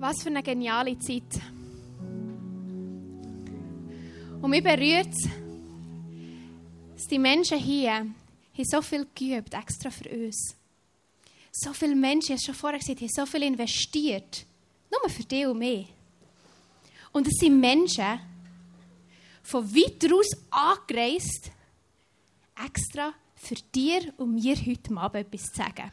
Was 0.00 0.22
für 0.22 0.30
eine 0.30 0.42
geniale 0.42 0.98
Zeit. 0.98 1.38
Und 4.40 4.48
mich 4.48 4.64
berührt 4.64 5.12
es, 5.12 5.28
dass 6.94 7.06
die 7.06 7.18
Menschen 7.18 7.58
hier 7.58 7.92
haben 7.92 8.14
so 8.64 8.80
viel 8.80 9.06
geübt, 9.14 9.52
extra 9.52 9.90
für 9.90 10.08
uns. 10.08 10.56
So 11.52 11.74
viele 11.74 11.94
Menschen, 11.94 12.34
ich 12.34 12.40
habe 12.40 12.46
schon 12.46 12.54
vorher 12.54 12.78
gesagt, 12.78 13.02
haben 13.02 13.10
so 13.14 13.26
viel 13.26 13.42
investiert. 13.42 14.46
Nur 14.90 15.10
für 15.10 15.22
dich 15.22 15.46
und 15.46 15.58
mich. 15.58 15.86
Und 17.12 17.26
es 17.26 17.34
sind 17.38 17.60
Menschen 17.60 18.20
von 19.42 19.70
weit 19.74 20.10
aus 20.10 20.30
angereist, 20.50 21.50
extra 22.64 23.12
für 23.34 23.56
dir 23.74 24.14
und 24.16 24.34
mir 24.34 24.56
heute 24.56 24.96
Abend 24.96 25.26
etwas 25.26 25.42
zu 25.42 25.56
sagen. 25.56 25.92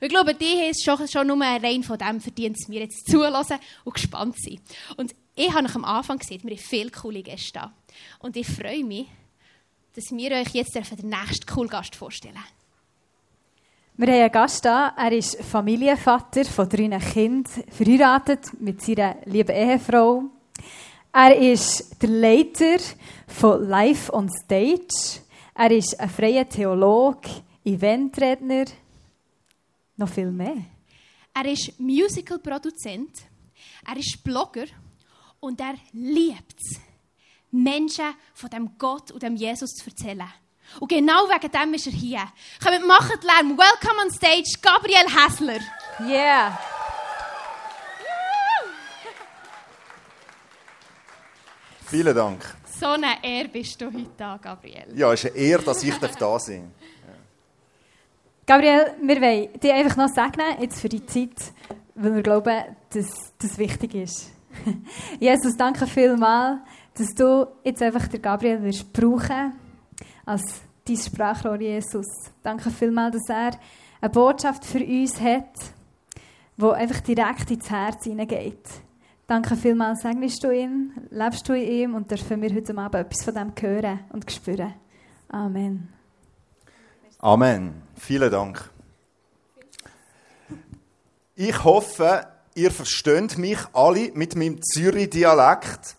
Ich 0.00 0.08
glaube, 0.08 0.34
die 0.34 0.44
haben 0.44 0.74
schon, 0.74 1.08
schon 1.08 1.26
nur 1.26 1.40
rein 1.40 1.82
von 1.82 1.98
dem 1.98 2.20
verdient, 2.20 2.56
es 2.60 2.68
mir 2.68 2.80
jetzt 2.80 3.10
zulassen 3.10 3.58
und 3.84 3.94
gespannt 3.94 4.36
sein. 4.38 4.60
Und 4.96 5.14
ich 5.34 5.52
habe 5.52 5.68
am 5.74 5.84
Anfang 5.84 6.18
gesehen, 6.18 6.40
wir 6.44 6.52
haben 6.52 6.62
viele 6.62 6.90
coole 6.90 7.22
Gäste. 7.22 7.70
Und 8.20 8.36
ich 8.36 8.46
freue 8.46 8.84
mich, 8.84 9.06
dass 9.94 10.10
wir 10.10 10.32
euch 10.32 10.48
jetzt 10.54 10.74
den 10.74 11.08
nächsten 11.08 11.46
coolen 11.46 11.70
Gast 11.70 11.94
vorstellen 11.96 12.38
Wir 13.96 14.06
haben 14.08 14.14
einen 14.14 14.32
Gast 14.32 14.64
da. 14.64 14.92
Er 14.96 15.12
ist 15.12 15.42
Familienvater 15.42 16.44
von 16.44 16.68
drei 16.68 16.98
Kindern, 16.98 17.44
verheiratet 17.70 18.60
mit 18.60 18.82
seiner 18.82 19.16
lieben 19.24 19.54
Ehefrau. 19.54 20.24
Er 21.12 21.36
ist 21.36 22.02
der 22.02 22.08
Leiter 22.08 22.78
von 23.28 23.68
Life 23.68 24.12
on 24.12 24.28
Stage. 24.28 25.20
Er 25.54 25.70
ist 25.70 25.98
ein 26.00 26.10
freier 26.10 26.48
Theologe, 26.48 27.28
Eventredner, 27.64 28.64
noch 29.96 30.08
viel 30.08 30.30
mehr. 30.30 30.64
Er 31.32 31.50
ist 31.50 31.78
Musicalproduzent, 31.78 33.22
er 33.86 33.96
ist 33.96 34.22
Blogger 34.22 34.66
und 35.40 35.60
er 35.60 35.74
liebt 35.92 36.60
es, 36.60 36.80
Menschen 37.50 38.14
von 38.34 38.50
dem 38.50 38.78
Gott 38.78 39.10
und 39.10 39.22
dem 39.22 39.36
Jesus 39.36 39.70
zu 39.74 39.90
erzählen. 39.90 40.28
Und 40.80 40.88
genau 40.88 41.28
wegen 41.28 41.52
dem 41.52 41.74
ist 41.74 41.86
er 41.86 41.92
hier. 41.92 42.32
Kommt, 42.62 42.86
macht 42.86 43.22
Lärm. 43.22 43.56
Welcome 43.56 44.02
on 44.02 44.10
stage, 44.10 44.58
Gabriel 44.60 45.06
Hässler. 45.06 45.60
Yeah. 46.00 46.58
Vielen 51.86 52.14
Dank. 52.14 52.56
So 52.80 52.86
eine 52.86 53.22
Ehre 53.22 53.48
bist 53.48 53.80
du 53.80 53.86
heute 53.86 54.10
da, 54.16 54.36
Gabriel. 54.36 54.86
Ja, 54.96 55.12
es 55.12 55.22
ist 55.22 55.30
eine 55.30 55.40
Ehre, 55.40 55.62
dass 55.62 55.82
ich 55.82 55.94
da 55.96 56.38
sein 56.38 56.72
darf. 56.80 57.03
Gabriel, 58.46 58.92
wir 59.00 59.20
wollen 59.22 59.48
dir 59.58 59.74
einfach 59.74 59.96
noch 59.96 60.08
segnen, 60.08 60.60
jetzt 60.60 60.80
für 60.80 60.90
die 60.90 61.04
Zeit, 61.06 61.52
weil 61.94 62.16
wir 62.16 62.22
glauben, 62.22 62.62
dass 62.90 63.32
das 63.38 63.56
wichtig 63.56 63.94
ist. 63.94 64.32
Jesus, 65.20 65.56
danke 65.56 65.86
vielmals, 65.86 66.60
dass 66.92 67.08
du 67.14 67.46
jetzt 67.64 67.82
einfach 67.82 68.06
den 68.06 68.20
Gabriel 68.20 68.62
wirst 68.62 68.92
brauchen 68.92 69.54
als 70.26 70.42
dein 70.86 70.96
Sprachrohr, 70.96 71.58
Jesus. 71.58 72.06
Danke 72.42 72.70
vielmals, 72.70 73.16
dass 73.16 73.28
er 73.30 73.58
eine 74.02 74.10
Botschaft 74.10 74.66
für 74.66 74.84
uns 74.84 75.18
hat, 75.20 75.54
die 76.58 76.66
einfach 76.66 77.00
direkt 77.00 77.50
ins 77.50 77.70
Herz 77.70 78.04
hineingeht. 78.04 78.68
Danke 79.26 79.56
vielmals, 79.56 80.02
segnest 80.02 80.44
du 80.44 80.50
ihn, 80.50 80.92
lebst 81.08 81.48
du 81.48 81.54
in 81.54 81.70
ihm 81.70 81.94
und 81.94 82.10
dürfen 82.10 82.42
wir 82.42 82.54
heute 82.54 82.76
Abend 82.76 82.94
etwas 82.94 83.24
von 83.24 83.34
dem 83.34 83.52
hören 83.58 84.00
und 84.12 84.30
spüren. 84.30 84.74
Amen. 85.30 85.88
Amen. 87.20 87.83
Vielen 87.98 88.30
Dank. 88.30 88.70
Ich 91.36 91.64
hoffe, 91.64 92.26
ihr 92.54 92.70
versteht 92.70 93.38
mich 93.38 93.58
alle 93.72 94.10
mit 94.14 94.36
meinem 94.36 94.62
Zürich-Dialekt. 94.62 95.96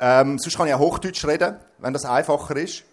Ähm, 0.00 0.38
sonst 0.38 0.56
kann 0.56 0.68
ich 0.68 0.74
auch 0.74 0.80
Hochdeutsch 0.80 1.24
reden, 1.24 1.56
wenn 1.78 1.92
das 1.92 2.04
einfacher 2.04 2.56
ist. 2.56 2.84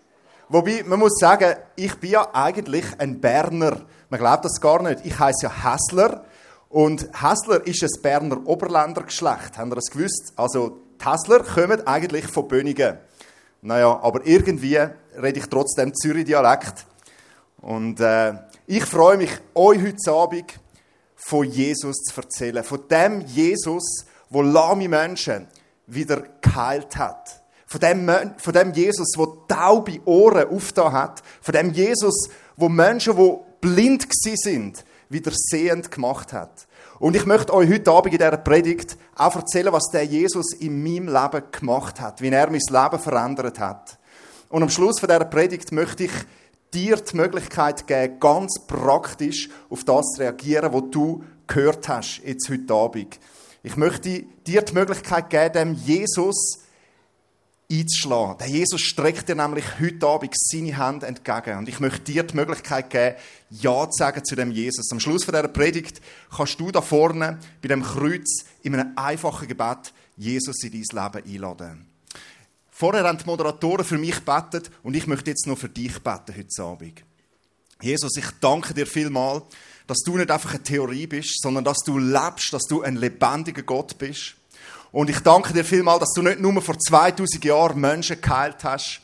Wobei, 0.50 0.84
man 0.86 1.00
muss 1.00 1.18
sagen, 1.18 1.56
ich 1.76 1.96
bin 1.96 2.12
ja 2.12 2.30
eigentlich 2.34 2.86
ein 3.00 3.20
Berner. 3.20 3.82
Man 4.10 4.20
glaubt 4.20 4.46
das 4.46 4.60
gar 4.60 4.82
nicht. 4.84 5.06
Ich 5.06 5.18
heiße 5.18 5.44
ja 5.44 5.64
Hässler. 5.64 6.26
Und 6.70 7.10
Hässler 7.14 7.66
ist 7.66 7.84
ein 7.84 8.02
Berner 8.02 8.46
Oberländergeschlecht. 8.46 9.58
Haben 9.58 9.72
ihr 9.72 9.76
das 9.76 9.90
gewusst? 9.92 10.34
Also, 10.36 10.78
die 11.02 11.10
Hässler 11.10 11.40
kommen 11.40 11.88
eigentlich 11.88 12.28
von 12.28 12.48
Bönigen. 12.48 12.98
Naja, 13.62 14.00
aber 14.02 14.26
irgendwie 14.26 14.78
rede 14.78 15.40
ich 15.40 15.48
trotzdem 15.48 15.94
Zürich-Dialekt. 15.96 16.86
Und 17.64 18.02
äh, 18.02 18.34
ich 18.68 18.84
freue 18.84 19.16
mich, 19.16 19.32
euch 19.56 19.82
heute 19.82 20.12
Abend 20.12 20.60
von 21.16 21.50
Jesus 21.50 21.96
zu 22.04 22.22
erzählen. 22.22 22.62
Von 22.62 22.82
dem 22.90 23.22
Jesus, 23.22 24.06
wo 24.30 24.42
lahme 24.42 24.90
Menschen 24.90 25.48
wieder 25.88 26.24
geheilt 26.42 26.98
hat. 26.98 27.42
Von 27.66 27.80
dem, 27.80 28.12
von 28.38 28.54
dem 28.54 28.74
Jesus, 28.74 29.14
der 29.18 29.28
taube 29.48 30.02
Ohren 30.04 30.50
aufgetan 30.50 30.92
hat. 30.92 31.24
Von 31.42 31.54
dem 31.54 31.72
Jesus, 31.72 32.30
wo 32.58 32.68
Menschen, 32.68 33.16
die 33.16 33.38
blind 33.62 34.08
sind, 34.12 34.84
wieder 35.08 35.32
sehend 35.34 35.90
gemacht 35.90 36.34
hat. 36.34 36.68
Und 37.00 37.16
ich 37.16 37.26
möchte 37.26 37.54
euch 37.54 37.70
heute 37.70 37.92
Abend 37.92 38.14
in 38.14 38.20
dieser 38.20 38.38
Predigt 38.38 38.98
auch 39.16 39.38
erzählen, 39.38 39.72
was 39.72 39.90
der 39.90 40.04
Jesus 40.04 40.54
in 40.54 40.84
meinem 40.84 41.08
Leben 41.08 41.44
gemacht 41.52 42.02
hat, 42.02 42.22
wie 42.22 42.28
er 42.28 42.50
mein 42.50 42.60
Leben 42.60 43.00
verändert 43.02 43.58
hat. 43.60 43.98
Und 44.50 44.64
am 44.64 44.70
Schluss 44.70 45.00
von 45.00 45.08
dieser 45.08 45.26
Predigt 45.26 45.72
möchte 45.72 46.04
ich 46.04 46.12
dir 46.74 46.98
die 46.98 47.16
Möglichkeit 47.16 47.88
geben, 47.88 48.20
ganz 48.20 48.60
praktisch 48.66 49.50
auf 49.70 49.84
das 49.84 50.06
zu 50.14 50.22
reagieren, 50.22 50.74
was 50.74 50.84
du 50.92 51.24
gehört 51.48 51.88
hast, 51.88 52.22
jetzt 52.26 52.50
heute 52.50 52.74
Abend. 52.74 53.20
Ich 53.64 53.78
möchte 53.78 54.24
dir 54.46 54.62
die 54.62 54.74
Möglichkeit 54.74 55.30
geben, 55.30 55.54
dem 55.54 55.74
Jesus 55.74 56.60
einzuschlagen. 57.72 58.38
Der 58.38 58.48
Jesus 58.48 58.82
streckt 58.82 59.30
dir 59.30 59.36
nämlich 59.36 59.66
heute 59.80 60.08
Abend 60.08 60.34
seine 60.36 60.78
Hand 60.78 61.04
entgegen. 61.04 61.58
Und 61.58 61.70
ich 61.70 61.80
möchte 61.80 62.12
dir 62.12 62.24
die 62.24 62.36
Möglichkeit 62.36 62.90
geben, 62.90 63.16
Ja 63.50 63.90
zu 63.90 63.98
sagen 63.98 64.24
zu 64.26 64.36
dem 64.36 64.52
Jesus. 64.52 64.92
Am 64.92 65.00
Schluss 65.00 65.26
dieser 65.26 65.48
Predigt 65.48 66.02
kannst 66.36 66.60
du 66.60 66.72
da 66.72 66.82
vorne 66.82 67.40
bei 67.62 67.70
dem 67.70 67.84
Kreuz 67.84 68.46
in 68.62 68.76
einem 68.76 68.94
einfachen 68.96 69.48
Gebet 69.48 69.94
Jesus 70.18 70.64
in 70.64 70.72
dein 70.72 71.14
Leben 71.14 71.34
einladen. 71.34 71.93
Vorher 72.76 73.04
haben 73.04 73.20
die 73.20 73.26
Moderatoren 73.26 73.86
für 73.86 74.00
mich 74.00 74.16
gebetet 74.16 74.72
und 74.82 74.96
ich 74.96 75.06
möchte 75.06 75.30
jetzt 75.30 75.46
noch 75.46 75.60
für 75.60 75.70
dich 75.70 76.00
beten 76.00 76.36
heute 76.36 76.64
Abend. 76.64 77.04
Jesus, 77.80 78.18
ich 78.18 78.26
danke 78.42 78.74
dir 78.74 78.88
vielmal, 78.88 79.44
dass 79.86 80.00
du 80.00 80.18
nicht 80.18 80.32
einfach 80.32 80.56
eine 80.56 80.64
Theorie 80.64 81.06
bist, 81.06 81.40
sondern 81.40 81.64
dass 81.64 81.78
du 81.86 82.00
lebst, 82.00 82.52
dass 82.52 82.64
du 82.64 82.82
ein 82.82 82.96
lebendiger 82.96 83.62
Gott 83.62 83.96
bist. 84.00 84.34
Und 84.92 85.12
ich 85.12 85.20
danke 85.20 85.54
dir 85.54 85.64
vielmal, 85.64 86.00
dass 86.00 86.14
du 86.14 86.24
nicht 86.24 86.40
nur 86.40 86.60
vor 86.64 86.76
2000 86.80 87.46
Jahren 87.46 87.80
Menschen 87.80 88.20
geheilt 88.20 88.64
hast, 88.64 89.02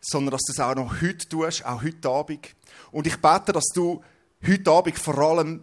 sondern 0.00 0.30
dass 0.30 0.44
du 0.46 0.52
es 0.52 0.60
auch 0.60 0.74
noch 0.74 1.02
heute 1.02 1.28
tust, 1.28 1.66
auch 1.66 1.82
heute 1.82 2.08
Abend. 2.08 2.48
Und 2.92 3.06
ich 3.06 3.18
bete, 3.18 3.52
dass 3.52 3.66
du 3.74 4.02
heute 4.46 4.70
Abend 4.70 4.98
vor 4.98 5.18
allem 5.18 5.62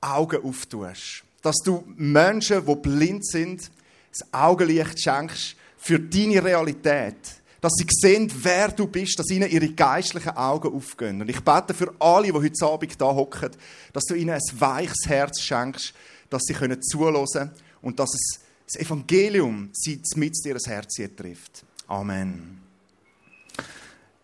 Augen 0.00 0.42
auftust. 0.42 1.22
Dass 1.42 1.56
du 1.62 1.84
Menschen, 1.96 2.64
die 2.64 2.76
blind 2.76 3.26
sind, 3.26 3.70
das 4.10 4.32
Augenlicht 4.32 4.98
schenkst 4.98 5.57
für 5.78 5.98
deine 5.98 6.44
Realität. 6.44 7.16
Dass 7.60 7.72
sie 7.76 7.86
sehen, 7.88 8.30
wer 8.42 8.68
du 8.68 8.86
bist, 8.86 9.18
dass 9.18 9.30
ihnen 9.30 9.50
ihre 9.50 9.70
geistlichen 9.70 10.36
Augen 10.36 10.72
aufgehen. 10.72 11.20
Und 11.20 11.28
ich 11.28 11.40
bete 11.40 11.74
für 11.74 11.92
alle, 11.98 12.28
die 12.28 12.32
heute 12.32 12.66
Abend 12.66 13.00
da 13.00 13.06
hocken, 13.06 13.50
dass 13.92 14.04
du 14.04 14.14
ihnen 14.14 14.30
ein 14.30 14.60
weiches 14.60 15.06
Herz 15.06 15.40
schenkst, 15.40 15.92
dass 16.30 16.42
sie 16.44 16.54
können 16.54 16.80
zuhören 16.82 17.50
und 17.82 17.98
dass 17.98 18.14
es 18.14 18.40
das 18.66 18.82
Evangelium 18.82 19.70
sie 19.72 20.00
mit 20.14 20.34
das 20.44 20.66
Herz 20.66 20.94
trifft. 21.16 21.64
Amen. 21.86 22.60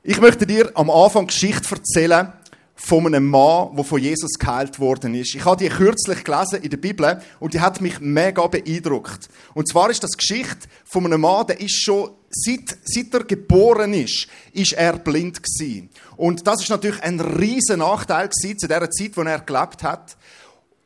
Ich 0.02 0.20
möchte 0.20 0.46
dir 0.46 0.70
am 0.74 0.90
Anfang 0.90 1.26
Geschichte 1.26 1.74
erzählen 1.74 2.30
von 2.74 3.06
einem 3.06 3.28
Mann, 3.28 3.74
der 3.76 3.84
von 3.84 4.00
Jesus 4.00 4.32
geheilt 4.38 4.80
worden 4.80 5.14
ist. 5.14 5.34
Ich 5.34 5.44
habe 5.44 5.56
die 5.56 5.68
kürzlich 5.68 6.24
gelesen 6.24 6.62
in 6.62 6.70
der 6.70 6.76
Bibel 6.76 7.20
und 7.38 7.54
die 7.54 7.60
hat 7.60 7.80
mich 7.80 8.00
mega 8.00 8.46
beeindruckt. 8.46 9.28
Und 9.54 9.68
zwar 9.68 9.90
ist 9.90 10.02
das 10.02 10.16
Geschichte 10.16 10.68
von 10.84 11.04
einem 11.06 11.20
Mann, 11.20 11.46
der 11.46 11.60
ist 11.60 11.82
schon 11.82 12.10
seit, 12.30 12.76
seit 12.84 13.14
er 13.14 13.24
geboren 13.24 13.94
ist, 13.94 14.26
ist 14.52 14.72
er 14.72 14.98
blind 14.98 15.40
gewesen. 15.42 15.88
Und 16.16 16.46
das 16.46 16.62
ist 16.62 16.70
natürlich 16.70 17.00
ein 17.02 17.20
riesen 17.20 17.78
Nachteil 17.78 18.28
gewesen 18.28 18.58
zu 18.58 18.66
der 18.66 18.90
Zeit, 18.90 19.16
wo 19.16 19.22
er 19.22 19.40
gelebt 19.40 19.82
hat. 19.82 20.16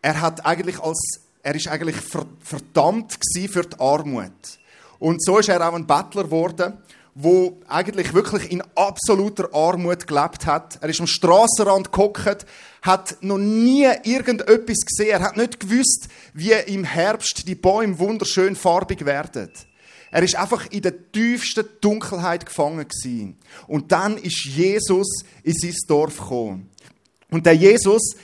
Er 0.02 0.20
hat 0.20 0.44
eigentlich 0.44 0.78
als, 0.80 1.20
er 1.42 1.54
ist 1.54 1.68
eigentlich 1.68 1.96
verdammt 1.96 3.18
für 3.32 3.62
die 3.62 3.80
Armut. 3.80 4.32
Und 4.98 5.24
so 5.24 5.38
ist 5.38 5.48
er 5.48 5.66
auch 5.66 5.74
ein 5.74 5.86
Bettler 5.86 6.24
geworden 6.24 6.74
wo 7.20 7.58
eigentlich 7.66 8.14
wirklich 8.14 8.52
in 8.52 8.62
absoluter 8.76 9.52
Armut 9.52 10.06
gelebt 10.06 10.46
hat. 10.46 10.78
Er 10.80 10.88
ist 10.88 11.00
am 11.00 11.08
Strassenrand 11.08 11.90
gehockt, 11.90 12.46
hat 12.80 13.16
noch 13.22 13.38
nie 13.38 13.88
irgendetwas 14.04 14.86
gesehen. 14.86 15.10
Er 15.10 15.22
hat 15.22 15.36
nicht 15.36 15.58
gewusst, 15.58 16.06
wie 16.32 16.52
im 16.52 16.84
Herbst 16.84 17.48
die 17.48 17.56
Bäume 17.56 17.98
wunderschön 17.98 18.54
farbig 18.54 19.04
werden. 19.04 19.50
Er 20.12 20.22
ist 20.22 20.36
einfach 20.36 20.70
in 20.70 20.82
der 20.82 21.10
tiefsten 21.10 21.66
Dunkelheit 21.80 22.46
gefangen 22.46 22.86
gewesen. 22.86 23.36
Und 23.66 23.90
dann 23.90 24.16
ist 24.16 24.44
Jesus 24.44 25.24
in 25.42 25.54
sein 25.54 25.74
Dorf 25.88 26.18
gekommen. 26.18 26.70
Und 27.32 27.46
der 27.46 27.54
Jesus, 27.54 28.14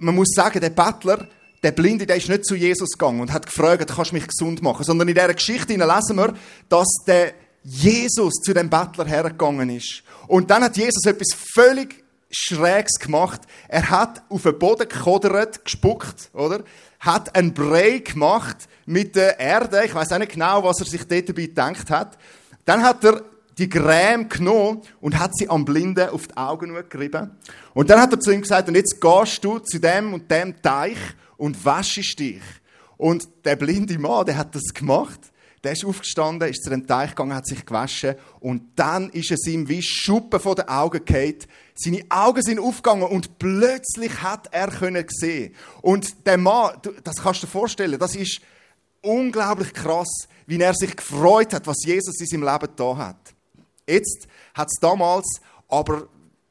man 0.00 0.16
muss 0.16 0.30
sagen, 0.34 0.60
der 0.60 0.70
Bettler, 0.70 1.28
der 1.62 1.70
Blinde, 1.70 2.04
der 2.04 2.16
ist 2.16 2.28
nicht 2.28 2.46
zu 2.46 2.56
Jesus 2.56 2.90
gegangen 2.98 3.20
und 3.20 3.32
hat 3.32 3.46
gefragt, 3.46 3.92
kannst 3.94 4.10
du 4.10 4.16
mich 4.16 4.26
gesund 4.26 4.60
machen, 4.60 4.84
sondern 4.84 5.06
in 5.06 5.14
dieser 5.14 5.34
Geschichte 5.34 5.74
lesen 5.74 6.16
wir, 6.16 6.34
dass 6.68 6.88
der 7.06 7.32
Jesus 7.70 8.34
zu 8.42 8.54
dem 8.54 8.70
Bettler 8.70 9.04
hergegangen 9.04 9.68
ist. 9.68 10.02
Und 10.26 10.50
dann 10.50 10.64
hat 10.64 10.76
Jesus 10.76 11.04
etwas 11.04 11.36
völlig 11.54 12.02
Schräges 12.30 12.98
gemacht. 12.98 13.42
Er 13.68 13.90
hat 13.90 14.22
auf 14.30 14.42
den 14.42 14.58
Boden 14.58 14.88
gekodert, 14.88 15.64
gespuckt, 15.64 16.30
oder? 16.32 16.62
Hat 16.98 17.34
einen 17.34 17.52
Brei 17.52 17.98
gemacht 17.98 18.68
mit 18.86 19.16
der 19.16 19.38
Erde. 19.38 19.84
Ich 19.84 19.94
weiß 19.94 20.12
auch 20.12 20.18
nicht 20.18 20.32
genau, 20.32 20.64
was 20.64 20.80
er 20.80 20.86
sich 20.86 21.06
dort 21.06 21.28
dabei 21.28 21.42
gedacht 21.42 21.90
hat. 21.90 22.18
Dann 22.64 22.82
hat 22.82 23.04
er 23.04 23.22
die 23.58 23.68
Creme 23.68 24.28
genommen 24.28 24.82
und 25.00 25.18
hat 25.18 25.36
sie 25.36 25.50
am 25.50 25.64
Blinden 25.64 26.08
auf 26.08 26.26
die 26.26 26.36
Augen 26.36 26.74
gerieben. 26.88 27.32
Und 27.74 27.90
dann 27.90 28.00
hat 28.00 28.12
er 28.12 28.20
zu 28.20 28.30
ihm 28.30 28.40
gesagt, 28.40 28.68
und 28.68 28.76
jetzt 28.76 28.98
gehst 29.00 29.44
du 29.44 29.58
zu 29.58 29.78
dem 29.78 30.14
und 30.14 30.30
dem 30.30 30.60
Teich 30.62 30.98
und 31.36 31.62
waschst 31.64 32.18
dich. 32.18 32.40
Und 32.96 33.28
der 33.44 33.56
blinde 33.56 33.98
Mann, 33.98 34.24
der 34.24 34.38
hat 34.38 34.54
das 34.54 34.74
gemacht. 34.74 35.20
Der 35.64 35.72
ist 35.72 35.84
aufgestanden, 35.84 36.48
ist 36.48 36.62
zu 36.62 36.70
dem 36.70 36.86
Teich 36.86 37.10
gegangen, 37.10 37.34
hat 37.34 37.46
sich 37.46 37.66
gewaschen 37.66 38.14
und 38.40 38.62
dann 38.76 39.10
ist 39.10 39.30
es 39.30 39.46
ihm 39.46 39.68
wie 39.68 39.82
Schuppen 39.82 40.38
vor 40.38 40.54
den 40.54 40.68
Augen 40.68 41.04
gefallen. 41.04 41.38
Seine 41.74 42.02
Augen 42.08 42.42
sind 42.42 42.60
aufgegangen 42.60 43.04
und 43.04 43.38
plötzlich 43.38 44.22
hat 44.22 44.48
er 44.52 44.68
können 44.68 45.04
sehen. 45.08 45.54
Und 45.82 46.26
der 46.26 46.38
Mann, 46.38 46.72
das 47.04 47.16
kannst 47.16 47.42
du 47.42 47.46
dir 47.46 47.52
vorstellen, 47.52 47.98
das 47.98 48.14
ist 48.14 48.40
unglaublich 49.02 49.72
krass, 49.72 50.28
wie 50.46 50.60
er 50.60 50.74
sich 50.74 50.96
gefreut 50.96 51.52
hat, 51.54 51.66
was 51.66 51.84
Jesus 51.84 52.20
in 52.20 52.26
seinem 52.26 52.52
Leben 52.52 52.72
da 52.76 52.96
hat. 52.96 53.34
Jetzt 53.86 54.28
hat 54.54 54.68
es 54.68 54.78
damals 54.80 55.26
aber 55.68 56.08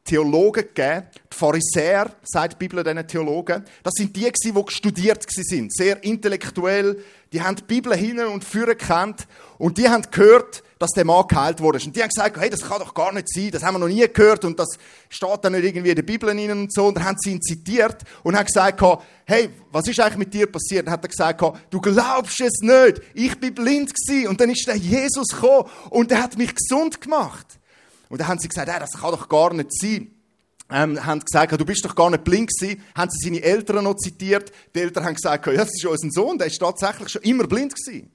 Theologen 0.08 0.64
gegeben, 0.74 1.06
die 1.32 1.36
Pharisäer, 1.36 2.12
sagt 2.24 2.54
die 2.54 2.58
Bibel 2.58 2.84
diesen 2.84 3.08
Theologen, 3.08 3.64
das 3.84 3.94
sind 3.96 4.16
die, 4.16 4.32
die 4.32 4.64
studiert 4.70 5.26
sind, 5.30 5.74
sehr 5.74 6.04
intellektuell, 6.04 7.04
die 7.34 7.42
haben 7.42 7.58
die 7.58 7.64
Bibel 7.64 7.94
hin 7.96 8.20
und 8.20 8.44
vorne 8.44 8.76
gekannt 8.76 9.28
und 9.58 9.78
die 9.78 9.90
haben 9.90 10.04
gehört, 10.10 10.64
dass 10.80 10.92
der 10.92 11.06
Mann 11.06 11.28
geheilt 11.28 11.60
wurde. 11.60 11.80
Und 11.84 11.96
die 11.96 12.02
haben 12.02 12.10
gesagt, 12.10 12.38
hey, 12.40 12.50
das 12.50 12.62
kann 12.62 12.80
doch 12.80 12.94
gar 12.94 13.12
nicht 13.12 13.28
sein, 13.34 13.52
das 13.52 13.64
haben 13.64 13.76
wir 13.76 13.80
noch 13.80 13.88
nie 13.88 14.08
gehört 14.08 14.46
und 14.46 14.58
das 14.58 14.78
steht 15.10 15.44
dann 15.44 15.54
nicht 15.54 15.66
irgendwie 15.66 15.90
in 15.90 15.96
der 15.96 16.04
Bibel 16.04 16.30
rein 16.30 16.52
und 16.52 16.74
so. 16.74 16.88
Und 16.88 16.96
dann 16.96 17.06
haben 17.06 17.18
sie 17.20 17.32
ihn 17.32 17.42
zitiert 17.42 17.98
und 18.24 18.38
haben 18.38 18.46
gesagt, 18.46 18.82
hey, 19.26 19.50
was 19.72 19.88
ist 19.88 20.00
eigentlich 20.00 20.18
mit 20.18 20.34
dir 20.34 20.50
passiert? 20.50 20.88
Dann 20.88 20.94
hat 20.94 21.04
er 21.04 21.10
gesagt, 21.10 21.42
du 21.70 21.82
glaubst 21.82 22.40
es 22.40 22.62
nicht, 22.62 23.02
ich 23.14 23.38
bin 23.40 23.54
blind 23.54 23.94
gewesen. 23.94 24.30
Und 24.30 24.40
dann 24.40 24.50
ist 24.50 24.66
der 24.68 24.78
Jesus 24.78 25.28
gekommen 25.30 25.70
und 25.90 26.12
der 26.12 26.24
hat 26.24 26.38
mich 26.38 26.54
gesund 26.56 27.02
gemacht. 27.02 27.57
Und 28.10 28.20
dann 28.20 28.28
haben 28.28 28.40
sie 28.40 28.48
gesagt, 28.48 28.70
hey, 28.70 28.80
das 28.80 28.94
kann 28.94 29.12
doch 29.12 29.28
gar 29.28 29.54
nicht 29.54 29.72
sein. 29.74 30.12
Ähm, 30.70 31.06
haben 31.06 31.22
gesagt, 31.22 31.60
du 31.60 31.66
bist 31.66 31.86
doch 31.86 31.96
gar 31.96 32.10
nicht 32.10 32.24
blind 32.24 32.50
gewesen. 32.50 32.82
Haben 32.96 33.10
sie 33.12 33.30
seine 33.30 33.42
Eltern 33.42 33.84
noch 33.84 33.96
zitiert. 33.96 34.52
Die 34.76 34.82
Eltern 34.82 35.06
haben 35.06 35.16
gesagt, 35.16 35.48
ja, 35.48 35.54
das 35.54 35.70
ist 35.74 35.86
unser 35.86 36.10
Sohn, 36.12 36.38
der 36.38 36.48
ist 36.48 36.60
tatsächlich 36.60 37.10
schon 37.10 37.22
immer 37.22 37.48
blind 37.48 37.74
gewesen. 37.74 38.12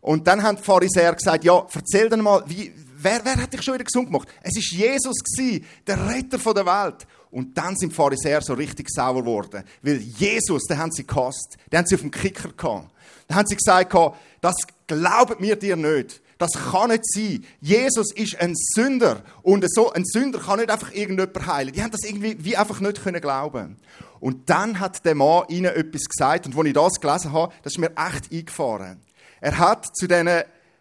Und 0.00 0.26
dann 0.26 0.42
haben 0.42 0.56
die 0.56 0.62
Pharisäer 0.62 1.14
gesagt, 1.14 1.44
ja, 1.44 1.66
erzähl 1.74 2.08
dann 2.08 2.22
mal, 2.22 2.42
wie, 2.46 2.72
wer, 2.96 3.20
wer 3.24 3.36
hat 3.36 3.52
dich 3.52 3.62
schon 3.62 3.74
wieder 3.74 3.84
gesund 3.84 4.06
gemacht? 4.06 4.28
Es 4.42 4.56
ist 4.56 4.72
Jesus 4.72 5.16
gewesen, 5.18 5.66
der 5.86 6.08
Retter 6.08 6.54
der 6.54 6.66
Welt. 6.66 7.06
Und 7.30 7.56
dann 7.56 7.76
sind 7.76 7.90
die 7.92 7.96
Pharisäer 7.96 8.40
so 8.40 8.54
richtig 8.54 8.88
sauer 8.90 9.22
geworden. 9.22 9.62
Weil 9.82 9.96
Jesus, 9.96 10.64
den 10.64 10.78
haben 10.78 10.90
sie 10.90 11.06
gehasst. 11.06 11.58
Den 11.70 11.78
haben 11.78 11.86
sie 11.86 11.94
auf 11.94 12.00
dem 12.00 12.10
Kicker 12.10 12.50
gehabt. 12.52 12.90
Dann 13.28 13.36
haben 13.36 13.46
sie 13.46 13.56
gesagt, 13.56 13.94
das 14.40 14.56
glaubt 14.86 15.38
mir 15.40 15.56
dir 15.56 15.76
nicht. 15.76 16.20
Das 16.40 16.52
kann 16.54 16.88
nicht 16.88 17.04
sein. 17.04 17.44
Jesus 17.60 18.12
ist 18.14 18.40
ein 18.40 18.54
Sünder. 18.56 19.22
Und 19.42 19.62
so 19.70 19.92
ein 19.92 20.06
Sünder 20.06 20.38
kann 20.38 20.58
nicht 20.58 20.70
einfach 20.70 20.90
irgendjemand 20.90 21.46
heilen. 21.46 21.74
Die 21.74 21.82
haben 21.82 21.90
das 21.90 22.02
irgendwie 22.02 22.42
wie 22.42 22.56
einfach 22.56 22.80
nicht 22.80 23.02
können 23.02 23.20
glauben. 23.20 23.76
Und 24.20 24.48
dann 24.48 24.80
hat 24.80 25.04
der 25.04 25.14
Mann 25.14 25.44
ihnen 25.50 25.66
etwas 25.66 26.04
gesagt. 26.06 26.46
Und 26.46 26.56
als 26.56 26.66
ich 26.66 26.72
das 26.72 26.94
gelesen 26.94 27.32
habe, 27.32 27.52
das 27.62 27.74
ist 27.74 27.78
mir 27.78 27.90
echt 27.90 28.32
eingefahren. 28.32 29.02
Er 29.42 29.58
hat 29.58 29.94
zu 29.94 30.06
diesen 30.06 30.30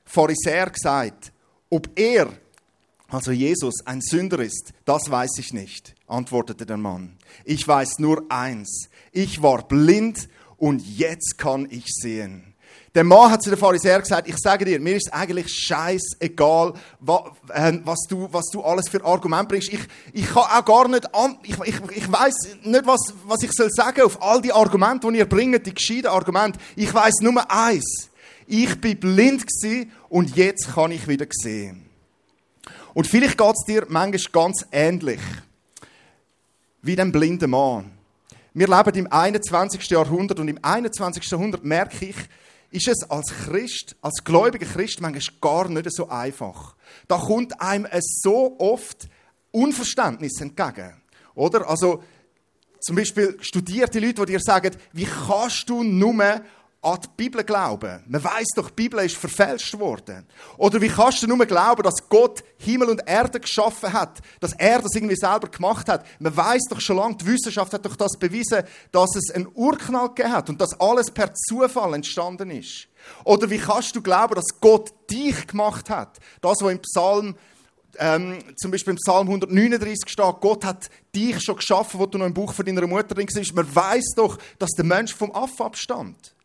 Pharisäern 0.06 0.72
gesagt, 0.72 1.34
ob 1.70 1.90
er, 2.00 2.30
also 3.10 3.32
Jesus, 3.32 3.86
ein 3.86 4.00
Sünder 4.00 4.40
ist, 4.40 4.72
das 4.86 5.12
weiß 5.12 5.40
ich 5.40 5.52
nicht, 5.52 5.94
antwortete 6.08 6.66
der 6.66 6.78
Mann. 6.78 7.18
Ich 7.44 7.68
weiß 7.68 8.00
nur 8.00 8.24
eins. 8.30 8.88
Ich 9.12 9.42
war 9.42 9.68
blind 9.68 10.30
und 10.56 10.82
jetzt 10.82 11.38
kann 11.38 11.68
ich 11.70 11.88
sehen. 11.88 12.49
Der 12.96 13.04
Mann 13.04 13.32
hat 13.32 13.44
zu 13.44 13.52
den 13.52 13.60
Pharisäern 13.60 14.02
gesagt, 14.02 14.28
ich 14.28 14.38
sage 14.38 14.66
dir, 14.66 14.80
mir 14.80 14.96
ist 14.96 15.14
eigentlich 15.14 15.54
scheißegal, 15.54 16.74
ähm, 17.54 17.82
was 17.86 18.00
du, 18.10 18.28
was 18.32 18.46
du 18.52 18.62
alles 18.62 18.90
für 18.90 19.04
Argumente 19.06 19.48
bringst. 19.50 19.72
Ich, 19.72 19.80
ich 20.14 20.26
kann 20.26 20.44
auch 20.44 20.66
gar 20.66 20.88
nicht, 20.88 21.14
an, 21.14 21.38
ich, 21.44 21.56
ich, 21.66 21.80
ich 21.96 22.12
weiß 22.12 22.58
nicht, 22.64 22.88
was, 22.88 23.14
was 23.26 23.44
ich 23.44 23.52
soll 23.52 23.70
sagen 23.70 24.02
auf 24.02 24.22
all 24.22 24.42
die 24.42 24.52
Argumente, 24.52 25.12
die 25.12 25.20
ihr 25.20 25.30
bringt, 25.30 25.66
die 25.68 25.74
gescheiten 25.74 26.08
Argumente. 26.08 26.60
Ich 26.76 26.92
weiß 26.92 27.16
nur 27.22 27.50
eins. 27.52 28.10
Ich 28.48 28.82
bin 28.82 29.00
blind 29.00 29.46
gewesen 29.46 29.92
und 30.10 30.36
jetzt 30.36 30.74
kann 30.74 30.92
ich 30.92 31.08
wieder 31.08 31.28
sehen. 31.30 31.86
Und 32.96 33.06
vielleicht 33.06 33.38
geht 33.38 33.54
es 33.54 33.66
dir 33.66 33.86
manchmal 33.88 34.32
ganz 34.32 34.66
ähnlich 34.72 35.22
wie 36.82 36.96
dem 36.96 37.12
blinden 37.12 37.52
Mann. 37.52 37.92
Wir 38.54 38.68
leben 38.68 38.96
im 38.96 39.12
21. 39.12 39.88
Jahrhundert 39.90 40.40
und 40.40 40.48
im 40.48 40.58
21. 40.62 41.30
Jahrhundert 41.30 41.64
merke 41.64 42.06
ich, 42.08 42.16
ist 42.71 42.88
es 42.88 43.10
als 43.10 43.30
Christ, 43.45 43.95
als 44.01 44.24
gläubiger 44.24 44.66
Christ 44.66 45.01
manchmal 45.01 45.39
gar 45.42 45.69
nicht 45.69 45.92
so 45.92 46.10
einfach. 46.10 46.75
Da 47.07 47.18
kommt 47.18 47.60
einem 47.62 47.86
es 47.86 48.19
so 48.21 48.56
oft 48.60 49.07
Unverständnis 49.51 50.39
entgegen. 50.42 51.01
Oder? 51.36 51.68
Also, 51.68 52.04
zum 52.80 52.95
Beispiel 52.95 53.38
studierte 53.42 54.00
Leute, 54.00 54.25
die 54.25 54.33
dir 54.33 54.39
sagen, 54.39 54.75
wie 54.94 55.06
kannst 55.06 55.69
du 55.69 55.83
nur 55.83 56.42
an 56.81 57.00
die 57.02 57.10
Bibel 57.18 57.44
glauben. 57.44 58.02
Man 58.08 58.24
weiß 58.24 58.48
doch, 58.56 58.70
die 58.70 58.84
Bibel 58.84 59.04
ist 59.04 59.18
verfälscht 59.18 59.78
worden. 59.78 60.26
Oder 60.58 60.80
wie 60.80 60.88
kannst 60.88 61.22
du 61.22 61.28
nur 61.28 61.46
glauben, 61.46 61.84
dass 61.84 62.08
Gott 62.08 62.42
Himmel 62.58 62.90
und 62.90 63.02
Erde 63.06 63.42
geschaffen 63.42 63.92
hat, 63.92 64.20
dass 64.40 64.54
er 64.54 64.81
das 64.81 64.96
irgendwie 64.96 65.18
selber 65.18 65.50
gemacht 65.50 65.90
hat? 65.90 66.06
Man 66.20 66.36
weiß 66.36 66.64
doch 66.70 66.80
schon 66.80 66.96
lange, 66.96 67.18
die 67.18 67.26
Wissenschaft 67.26 67.74
hat 67.74 67.86
doch 67.86 67.98
das 67.98 68.18
bewiesen, 68.18 68.64
dass 68.94 69.14
es 69.18 69.36
einen 69.36 69.50
Urknall 69.54 70.08
gegeben 70.10 70.31
hat 70.31 70.50
und 70.50 70.62
dass 70.62 70.80
alles 70.80 71.12
per 71.12 71.34
Zufall 71.34 71.96
entstanden 71.96 72.50
ist. 72.50 72.88
Oder 73.26 73.50
wie 73.50 73.60
kannst 73.60 73.96
du 73.96 74.02
glauben, 74.02 74.36
dass 74.36 74.60
Gott 74.62 74.94
dich 75.12 75.48
gemacht 75.48 75.90
hat? 75.90 76.18
Das, 76.40 76.60
was 76.62 76.72
im 76.72 76.80
Psalm 76.80 77.36
ähm, 77.98 78.40
zum 78.56 78.72
Beispiel 78.72 78.92
im 78.92 78.98
Psalm 78.98 79.28
139 79.28 80.10
steht, 80.10 80.36
Gott 80.40 80.64
hat 80.64 80.90
dich 81.14 81.42
schon 81.42 81.58
geschaffen, 81.58 82.00
wo 82.00 82.06
du 82.06 82.18
noch 82.18 82.28
im 82.28 82.34
Buch 82.34 82.54
von 82.54 82.66
deiner 82.66 82.88
Mutter 82.88 83.16
drin 83.16 83.28
warst. 83.28 83.54
Man 83.54 83.76
weiß 83.76 84.14
doch, 84.16 84.38
dass 84.58 84.70
der 84.72 84.86
Mensch 84.86 85.14
vom 85.14 85.31
Aff 85.34 85.60
abstammt. 85.60 86.36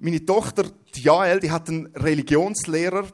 Meine 0.00 0.24
Tochter, 0.24 0.70
die 0.94 1.02
Jael, 1.02 1.40
die 1.40 1.50
hat 1.50 1.68
einen 1.68 1.86
Religionslehrer. 1.88 3.08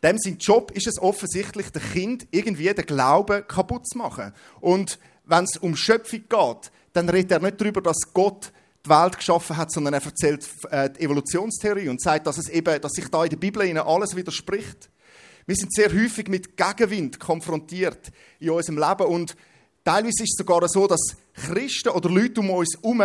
Dem 0.00 0.16
sein 0.16 0.38
Job 0.38 0.70
ist 0.70 0.86
es 0.86 1.00
offensichtlich, 1.00 1.70
dem 1.70 1.82
Kind 1.82 2.28
irgendwie 2.30 2.72
den 2.72 2.86
Glauben 2.86 3.44
kaputt 3.48 3.88
zu 3.88 3.98
machen. 3.98 4.32
Und 4.60 5.00
wenn 5.24 5.42
es 5.42 5.56
um 5.56 5.74
Schöpfung 5.74 6.20
geht, 6.28 6.70
dann 6.92 7.08
redet 7.08 7.32
er 7.32 7.40
nicht 7.40 7.60
darüber, 7.60 7.82
dass 7.82 7.98
Gott 8.12 8.52
die 8.86 8.90
Welt 8.90 9.16
geschaffen 9.16 9.56
hat, 9.56 9.72
sondern 9.72 9.94
er 9.94 10.04
erzählt 10.04 10.48
äh, 10.70 10.88
die 10.90 11.00
Evolutionstheorie 11.00 11.88
und 11.88 12.00
sagt, 12.00 12.28
dass, 12.28 12.38
es 12.38 12.48
eben, 12.48 12.80
dass 12.80 12.92
sich 12.92 13.08
da 13.08 13.24
in 13.24 13.30
der 13.30 13.36
Bibel 13.36 13.64
ihnen 13.64 13.78
alles 13.78 14.14
widerspricht. 14.14 14.88
Wir 15.46 15.56
sind 15.56 15.74
sehr 15.74 15.92
häufig 15.92 16.28
mit 16.28 16.56
Gegenwind 16.56 17.18
konfrontiert 17.18 18.12
in 18.38 18.50
unserem 18.50 18.78
Leben 18.78 19.06
und 19.06 19.36
teilweise 19.84 20.22
ist 20.22 20.34
es 20.34 20.36
sogar 20.38 20.68
so, 20.68 20.86
dass 20.86 21.16
Christen 21.34 21.88
oder 21.88 22.08
Leute 22.08 22.40
um 22.40 22.50
uns 22.50 22.76
herum 22.80 23.02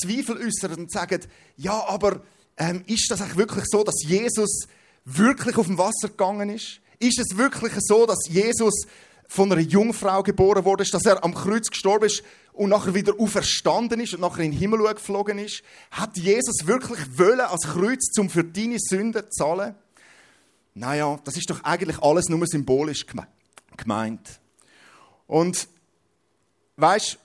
Zweifel 0.00 0.38
äußern 0.38 0.74
und 0.78 0.92
sagen, 0.92 1.20
ja, 1.56 1.86
aber 1.88 2.22
ähm, 2.56 2.82
ist 2.86 3.10
das 3.10 3.20
eigentlich 3.20 3.36
wirklich 3.36 3.64
so, 3.66 3.84
dass 3.84 4.02
Jesus 4.04 4.66
wirklich 5.04 5.56
auf 5.56 5.66
dem 5.66 5.78
Wasser 5.78 6.08
gegangen 6.08 6.50
ist? 6.50 6.80
Ist 6.98 7.18
es 7.18 7.36
wirklich 7.36 7.72
so, 7.78 8.06
dass 8.06 8.28
Jesus 8.28 8.86
von 9.28 9.50
einer 9.50 9.60
Jungfrau 9.60 10.22
geboren 10.22 10.64
wurde, 10.64 10.84
dass 10.84 11.04
er 11.04 11.24
am 11.24 11.34
Kreuz 11.34 11.68
gestorben 11.68 12.06
ist 12.06 12.22
und 12.52 12.70
nachher 12.70 12.94
wieder 12.94 13.14
auferstanden 13.18 14.00
ist 14.00 14.14
und 14.14 14.20
nachher 14.20 14.44
in 14.44 14.52
den 14.52 14.58
Himmel 14.58 14.94
geflogen 14.94 15.38
ist? 15.38 15.62
Hat 15.90 16.16
Jesus 16.16 16.66
wirklich 16.66 17.18
wollen 17.18 17.40
als 17.40 17.62
Kreuz, 17.62 18.12
zum 18.12 18.30
für 18.30 18.44
deine 18.44 18.78
Sünden 18.78 19.24
zu 19.24 19.30
zahlen? 19.30 19.74
Naja, 20.74 21.18
das 21.24 21.36
ist 21.36 21.50
doch 21.50 21.62
eigentlich 21.62 22.00
alles 22.00 22.28
nur 22.28 22.46
symbolisch 22.46 23.06
gemeint. 23.76 24.40
Und 25.26 25.68
weißt, 26.76 27.18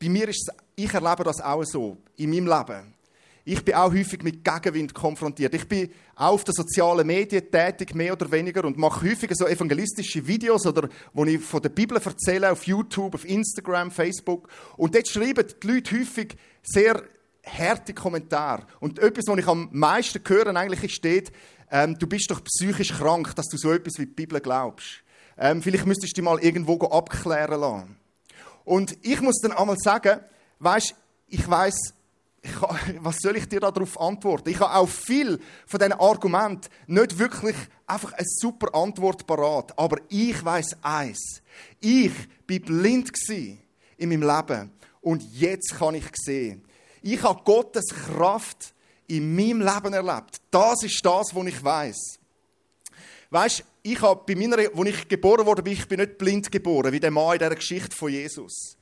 bei 0.00 0.08
mir 0.08 0.28
ist 0.28 0.48
es 0.48 0.63
ich 0.76 0.92
erlebe 0.92 1.24
das 1.24 1.40
auch 1.40 1.64
so 1.64 1.96
in 2.16 2.30
meinem 2.30 2.46
Leben. 2.46 2.94
Ich 3.46 3.62
bin 3.62 3.74
auch 3.74 3.92
häufig 3.92 4.22
mit 4.22 4.42
Gegenwind 4.42 4.94
konfrontiert. 4.94 5.54
Ich 5.54 5.68
bin 5.68 5.90
auch 6.16 6.32
auf 6.32 6.44
den 6.44 6.54
sozialen 6.54 7.06
Medien 7.06 7.50
tätig, 7.50 7.94
mehr 7.94 8.14
oder 8.14 8.30
weniger, 8.30 8.64
und 8.64 8.78
mache 8.78 9.06
häufig 9.06 9.30
so 9.34 9.46
evangelistische 9.46 10.26
Videos, 10.26 10.66
oder 10.66 10.88
wo 11.12 11.26
ich 11.26 11.42
von 11.42 11.60
der 11.60 11.68
Bibel 11.68 12.00
erzähle, 12.02 12.50
auf 12.50 12.66
YouTube, 12.66 13.14
auf 13.14 13.26
Instagram, 13.26 13.90
Facebook. 13.90 14.48
Und 14.78 14.94
dort 14.94 15.08
schreiben 15.08 15.44
die 15.62 15.66
Leute 15.66 15.98
häufig 15.98 16.36
sehr 16.62 17.02
harte 17.44 17.92
Kommentare. 17.92 18.66
Und 18.80 18.98
etwas, 18.98 19.26
was 19.26 19.38
ich 19.38 19.46
am 19.46 19.68
meisten 19.72 20.22
höre, 20.26 20.56
eigentlich 20.56 20.94
steht, 20.94 21.30
ähm, 21.70 21.98
du 21.98 22.06
bist 22.06 22.30
doch 22.30 22.42
psychisch 22.44 22.94
krank, 22.94 23.36
dass 23.36 23.48
du 23.48 23.58
so 23.58 23.72
etwas 23.72 23.98
wie 23.98 24.06
die 24.06 24.12
Bibel 24.12 24.40
glaubst. 24.40 25.02
Ähm, 25.36 25.60
vielleicht 25.60 25.84
müsstest 25.84 26.16
du 26.16 26.22
dich 26.22 26.24
mal 26.24 26.38
irgendwo 26.38 26.78
abklären 26.86 27.60
lassen. 27.60 27.96
Und 28.64 28.96
ich 29.02 29.20
muss 29.20 29.40
dann 29.42 29.52
einmal 29.52 29.76
sagen, 29.78 30.20
weißt, 30.58 30.94
ich 31.28 31.48
weiß 31.48 31.94
was 33.00 33.16
soll 33.20 33.36
ich 33.36 33.48
dir 33.48 33.60
darauf 33.60 34.00
antworten? 34.00 34.50
Ich 34.50 34.60
habe 34.60 34.74
auch 34.74 34.88
viel 34.88 35.40
von 35.66 35.78
diesen 35.78 35.94
Argumenten 35.94 36.68
nicht 36.86 37.18
wirklich 37.18 37.56
einfach 37.86 38.12
eine 38.12 38.26
super 38.26 38.74
Antwort 38.74 39.26
parat. 39.26 39.76
Aber 39.78 39.98
ich 40.08 40.44
weiß 40.44 40.76
eins. 40.82 41.42
Ich 41.80 42.12
bin 42.46 42.62
blind 42.62 43.10
in 43.96 44.08
meinem 44.08 44.22
Leben. 44.22 44.72
Und 45.00 45.22
jetzt 45.32 45.74
kann 45.78 45.94
ich 45.94 46.04
sehen. 46.14 46.64
Ich 47.02 47.22
habe 47.22 47.42
Gottes 47.44 47.86
Kraft 47.88 48.74
in 49.06 49.34
meinem 49.34 49.60
Leben 49.60 49.92
erlebt. 49.92 50.40
Das 50.50 50.82
ist 50.82 51.04
das, 51.04 51.34
was 51.34 51.46
ich 51.46 51.62
weiß. 51.62 52.18
Weißt, 53.30 53.64
ich 53.82 54.00
habe 54.00 54.22
bei 54.26 54.34
meiner, 54.34 54.62
wo 54.72 54.84
ich 54.84 55.08
geboren 55.08 55.44
wurde, 55.44 55.68
ich 55.70 55.86
bin 55.86 56.00
nicht 56.00 56.16
blind 56.16 56.50
geboren, 56.50 56.92
wie 56.92 57.00
der 57.00 57.10
Mann 57.10 57.34
in 57.34 57.38
dieser 57.40 57.54
Geschichte 57.54 57.94
von 57.94 58.10
Jesus. 58.10 58.78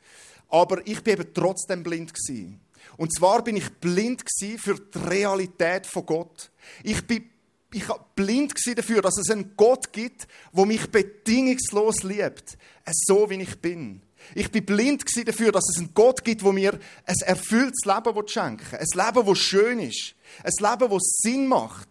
Aber 0.53 0.87
ich 0.87 1.03
bin 1.03 1.15
eben 1.15 1.35
trotzdem 1.35 1.83
blind 1.83 2.13
gewesen. 2.15 2.61
Und 2.99 3.13
zwar 3.17 3.43
bin 3.43 3.57
ich 3.57 3.69
blind 3.81 4.23
für 4.59 4.75
die 4.75 4.99
Realität 4.99 5.87
von 5.87 6.07
Gott. 6.07 6.51
Ich 6.85 7.05
bin 7.07 7.29
ich 7.75 7.89
war 7.89 8.07
blind 8.15 8.53
dafür, 8.77 9.01
dass 9.01 9.17
es 9.17 9.31
einen 9.31 9.57
Gott 9.57 9.95
gibt, 9.95 10.27
der 10.53 10.67
mich 10.67 10.91
bedingungslos 10.91 12.03
liebt. 12.03 12.59
So 12.91 13.31
wie 13.31 13.41
ich 13.41 13.59
bin. 13.61 14.03
Ich 14.35 14.51
bin 14.51 14.67
blind 14.67 15.05
dafür, 15.27 15.53
dass 15.53 15.71
es 15.71 15.79
einen 15.79 15.95
Gott 15.95 16.23
gibt, 16.23 16.43
der 16.43 16.53
mir 16.53 16.79
ein 17.07 17.17
erfülltes 17.25 17.87
Leben 17.87 18.29
schenken 18.29 18.73
will. 18.73 18.79
Ein 18.79 19.07
Leben, 19.07 19.27
das 19.27 19.39
schön 19.39 19.81
ist. 19.81 20.15
Ein 20.45 20.53
Leben, 20.71 20.93
das 20.93 21.03
Sinn 21.23 21.47
macht. 21.47 21.89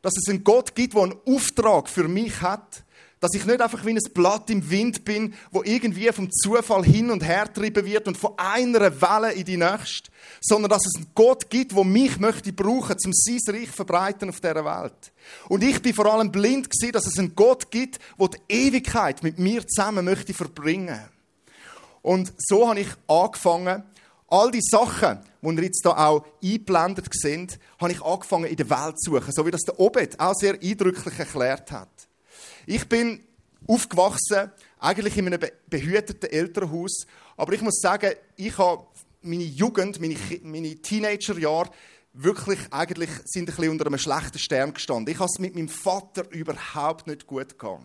Dass 0.00 0.16
es 0.16 0.26
einen 0.30 0.42
Gott 0.42 0.74
gibt, 0.74 0.94
der 0.94 1.02
einen 1.02 1.20
Auftrag 1.26 1.90
für 1.90 2.08
mich 2.08 2.40
hat 2.40 2.82
dass 3.20 3.34
ich 3.34 3.44
nicht 3.44 3.60
einfach 3.60 3.84
wie 3.84 3.90
ein 3.90 4.12
Blatt 4.14 4.48
im 4.48 4.70
Wind 4.70 5.04
bin, 5.04 5.34
wo 5.50 5.62
irgendwie 5.62 6.10
vom 6.10 6.30
Zufall 6.32 6.82
hin 6.82 7.10
und 7.10 7.22
her 7.22 7.44
getrieben 7.44 7.84
wird 7.84 8.08
und 8.08 8.16
von 8.16 8.32
einer 8.38 9.00
Welle 9.00 9.32
in 9.32 9.44
die 9.44 9.58
nächste, 9.58 10.10
sondern 10.40 10.70
dass 10.70 10.86
es 10.86 10.96
einen 10.96 11.10
Gott 11.14 11.50
gibt, 11.50 11.76
der 11.76 11.84
mich 11.84 12.18
möchte 12.18 12.52
brauchen, 12.52 12.98
zum 12.98 13.12
sein 13.12 13.38
Reich 13.48 13.68
verbreiten 13.68 14.30
auf 14.30 14.40
dieser 14.40 14.64
Welt. 14.64 15.12
Und 15.48 15.62
ich 15.62 15.82
bin 15.82 15.92
vor 15.92 16.06
allem 16.06 16.32
blind 16.32 16.70
gewesen, 16.70 16.92
dass 16.92 17.06
es 17.06 17.18
einen 17.18 17.34
Gott 17.34 17.70
gibt, 17.70 17.98
der 18.18 18.28
die 18.28 18.38
Ewigkeit 18.48 19.22
mit 19.22 19.38
mir 19.38 19.66
zusammen 19.66 20.06
möchte 20.06 20.32
verbringen. 20.32 21.00
Und 22.02 22.32
so 22.38 22.66
habe 22.66 22.80
ich 22.80 22.88
angefangen, 23.06 23.82
all 24.28 24.50
die 24.50 24.62
Sachen, 24.62 25.18
die 25.42 25.48
ihr 25.48 25.64
jetzt 25.64 25.82
hier 25.82 25.98
auch 25.98 26.24
eingeblendet 26.42 27.06
sind, 27.12 27.58
habe 27.78 27.92
ich 27.92 28.02
angefangen 28.02 28.44
in 28.46 28.56
der 28.56 28.70
Welt 28.70 28.98
zu 28.98 29.10
suchen, 29.10 29.32
so 29.32 29.44
wie 29.44 29.50
das 29.50 29.62
der 29.62 29.78
Obed 29.78 30.18
auch 30.18 30.34
sehr 30.34 30.54
eindrücklich 30.54 31.18
erklärt 31.18 31.70
hat. 31.70 31.88
Ich 32.66 32.88
bin 32.88 33.22
aufgewachsen, 33.66 34.50
eigentlich 34.78 35.16
in 35.16 35.26
einem 35.26 35.40
behüteten 35.68 36.30
Elternhaus, 36.30 37.06
aber 37.36 37.52
ich 37.52 37.62
muss 37.62 37.80
sagen, 37.80 38.12
ich 38.36 38.56
habe 38.58 38.86
meine 39.22 39.44
Jugend, 39.44 40.00
meine, 40.00 40.16
meine 40.42 40.76
Teenagerjahre 40.76 41.70
wirklich 42.12 42.58
eigentlich 42.70 43.10
sind 43.24 43.48
ein 43.48 43.54
bisschen 43.54 43.70
unter 43.70 43.86
einem 43.86 43.98
schlechten 43.98 44.38
Stern 44.38 44.74
gestanden. 44.74 45.12
Ich 45.12 45.20
habe 45.20 45.30
es 45.32 45.38
mit 45.38 45.54
meinem 45.54 45.68
Vater 45.68 46.28
überhaupt 46.30 47.06
nicht 47.06 47.26
gut 47.26 47.58
gehabt. 47.58 47.84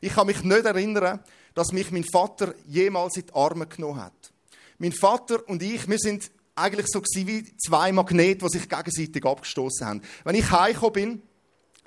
Ich 0.00 0.14
kann 0.14 0.26
mich 0.26 0.42
nicht 0.42 0.64
erinnern, 0.64 1.20
dass 1.54 1.72
mich 1.72 1.90
mein 1.90 2.04
Vater 2.04 2.54
jemals 2.66 3.16
in 3.16 3.26
die 3.26 3.34
Arme 3.34 3.66
genommen 3.66 4.02
hat. 4.02 4.32
Mein 4.78 4.92
Vater 4.92 5.46
und 5.48 5.62
ich, 5.62 5.88
wir 5.88 5.98
sind 5.98 6.30
eigentlich 6.54 6.86
so 6.88 7.02
wie 7.02 7.56
zwei 7.58 7.92
Magnete, 7.92 8.46
die 8.46 8.58
sich 8.58 8.68
gegenseitig 8.68 9.24
abgestoßen 9.24 9.86
haben. 9.86 10.02
Wenn 10.24 10.36
ich 10.36 10.50
heimgekommen 10.50 10.92
bin, 10.92 11.22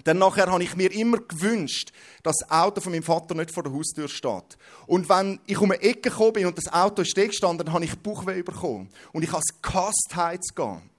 dann 0.03 0.17
nachher 0.17 0.47
habe 0.47 0.63
ich 0.63 0.75
mir 0.75 0.91
immer 0.91 1.17
gewünscht, 1.17 1.91
dass 2.23 2.37
das 2.37 2.51
Auto 2.51 2.81
von 2.81 2.91
meinem 2.91 3.03
Vater 3.03 3.35
nicht 3.35 3.51
vor 3.51 3.63
der 3.63 3.73
Haustür 3.73 4.07
steht. 4.07 4.57
Und 4.87 5.09
wenn 5.09 5.39
ich 5.45 5.59
um 5.59 5.71
eine 5.71 5.81
Ecke 5.81 6.09
gekommen 6.09 6.33
bin 6.33 6.45
und 6.47 6.57
das 6.57 6.71
Auto 6.71 7.01
ist 7.01 7.15
gestanden, 7.15 7.65
dann 7.65 7.73
habe 7.73 7.85
ich 7.85 7.97
Bauchweh 7.99 8.41
bekommen. 8.41 8.89
Und 9.11 9.23
ich 9.23 9.31
habe 9.31 9.41
es 9.41 9.61
gehasst, 9.61 10.15
heimzugehen. 10.15 10.89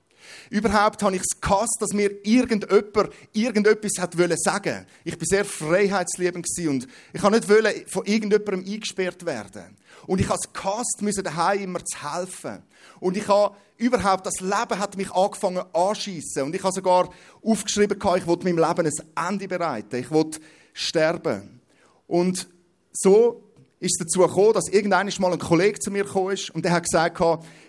Überhaupt 0.50 1.02
habe 1.02 1.16
ich 1.16 1.22
es 1.22 1.40
gehasst, 1.40 1.76
dass 1.80 1.92
mir 1.92 2.10
irgendjemand 2.24 3.12
irgendetwas 3.32 3.92
hat 3.98 4.14
sagen. 4.38 4.86
Ich 5.04 5.16
bin 5.18 5.26
sehr 5.26 5.44
freiheitsliebend 5.44 6.46
und 6.66 6.86
ich 7.12 7.22
habe 7.22 7.36
nicht 7.36 7.90
von 7.90 8.06
irgendjemandem 8.06 8.64
eingesperrt 8.66 9.24
werden. 9.26 9.76
Und 10.06 10.20
ich 10.20 10.28
habe 10.28 10.38
es 10.42 10.52
gehasst, 10.52 11.02
müssen 11.02 11.24
daheim 11.24 11.62
immer 11.62 11.84
zu 11.84 11.98
helfen. 12.02 12.62
Und 13.00 13.16
ich 13.16 13.28
habe 13.28 13.54
überhaupt, 13.76 14.26
das 14.26 14.40
Leben 14.40 14.78
hat 14.78 14.96
mich 14.96 15.10
angefangen 15.12 15.64
anschießen. 15.72 16.42
Und 16.42 16.54
ich 16.54 16.62
habe 16.62 16.72
sogar 16.72 17.10
aufgeschrieben, 17.42 17.98
ich 17.98 18.26
wollte 18.26 18.44
meinem 18.44 18.58
Leben 18.58 18.86
ein 18.86 19.28
Ende 19.28 19.48
bereiten. 19.48 19.96
Ich 19.96 20.10
wollte 20.10 20.40
sterben. 20.72 21.60
Und 22.06 22.48
so 22.92 23.44
ist 23.78 23.98
es 23.98 24.06
dazu 24.06 24.20
gekommen, 24.20 24.52
dass 24.52 24.68
irgendwann 24.68 25.10
mal 25.18 25.32
ein 25.32 25.38
Kollege 25.38 25.78
zu 25.78 25.90
mir 25.90 26.04
gekommen 26.04 26.34
ist 26.34 26.50
und 26.50 26.64
der 26.64 26.72
hat 26.72 26.84
gesagt, 26.84 27.20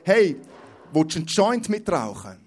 hey, 0.03 0.35
willst 0.91 1.15
du 1.15 1.19
einen 1.19 1.27
Joint 1.27 1.69
mitrauchen? 1.69 2.40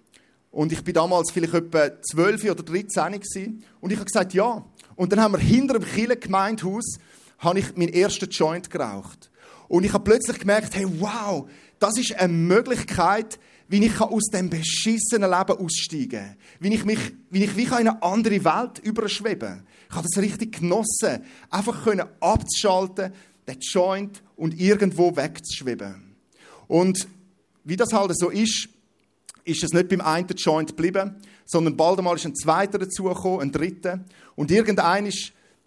Und 0.54 0.70
ich 0.70 0.84
bin 0.84 0.94
damals 0.94 1.32
vielleicht 1.32 1.52
etwa 1.52 2.00
12 2.00 2.44
oder 2.44 2.62
13 2.62 3.12
gewesen. 3.12 3.64
Und 3.80 3.90
ich 3.90 3.96
habe 3.96 4.04
gesagt, 4.04 4.34
ja. 4.34 4.64
Und 4.94 5.10
dann 5.10 5.20
haben 5.20 5.34
wir 5.34 5.40
hinter 5.40 5.80
dem 5.80 5.84
Kille 5.84 6.16
Gemeindehaus 6.16 6.98
habe 7.40 7.58
ich 7.58 7.76
meinen 7.76 7.92
ersten 7.92 8.30
Joint 8.30 8.70
geraucht. 8.70 9.32
Und 9.66 9.82
ich 9.82 9.92
habe 9.92 10.04
plötzlich 10.04 10.38
gemerkt, 10.38 10.76
hey, 10.76 10.86
wow, 11.00 11.48
das 11.80 11.98
ist 11.98 12.14
eine 12.14 12.32
Möglichkeit, 12.32 13.40
wie 13.66 13.84
ich 13.84 14.00
aus 14.00 14.30
dem 14.32 14.48
beschissenen 14.48 15.28
Leben 15.28 15.58
aussteigen 15.58 16.10
kann. 16.10 16.36
Wie 16.60 16.72
ich 16.72 16.84
mich, 16.84 17.00
wie 17.30 17.42
ich 17.42 17.56
wie 17.56 17.64
in 17.64 17.72
eine 17.72 18.00
andere 18.04 18.44
Welt 18.44 18.78
überschweben 18.78 19.66
Ich 19.90 19.96
habe 19.96 20.06
das 20.08 20.22
richtig 20.22 20.60
genossen, 20.60 21.24
einfach 21.50 21.82
können 21.82 22.06
abzuschalten, 22.20 23.12
den 23.48 23.58
Joint 23.58 24.22
und 24.36 24.60
irgendwo 24.60 25.16
wegzuschweben. 25.16 26.14
Und 26.68 27.08
wie 27.64 27.76
das 27.76 27.92
halt 27.92 28.16
so 28.16 28.30
ist, 28.30 28.68
ist 29.44 29.62
es 29.62 29.72
nicht 29.72 29.88
beim 29.88 30.00
einen 30.00 30.28
Joint 30.28 30.70
geblieben, 30.70 31.16
sondern 31.44 31.76
bald 31.76 31.98
einmal 31.98 32.16
ist 32.16 32.24
ein 32.24 32.34
zweiter 32.34 32.78
dazugekommen, 32.78 33.40
ein 33.40 33.52
dritter. 33.52 34.00
Und 34.36 34.50
irgendein 34.50 35.10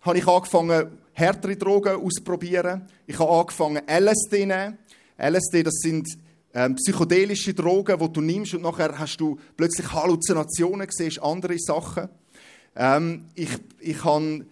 habe 0.02 0.18
ich 0.18 0.28
angefangen, 0.28 0.92
härtere 1.14 1.56
Drogen 1.56 1.96
auszuprobieren. 1.96 2.84
Ich 3.06 3.18
habe 3.20 3.32
angefangen, 3.32 3.82
LSD 3.88 4.42
zu 4.42 4.46
nehmen. 4.48 4.78
LSD, 5.18 5.64
das 5.64 5.76
sind 5.76 6.08
ähm, 6.54 6.76
psychedelische 6.76 7.54
Drogen, 7.54 7.98
die 8.00 8.14
du 8.14 8.22
nimmst 8.22 8.54
und 8.54 8.62
nachher 8.62 8.98
hast 8.98 9.18
du 9.18 9.38
plötzlich 9.56 9.92
Halluzinationen, 9.92 10.88
siehst 10.90 11.22
andere 11.22 11.58
Sachen. 11.58 12.10
Ähm, 12.76 13.26
ich, 13.36 13.50
ich 13.80 14.04
habe 14.04 14.46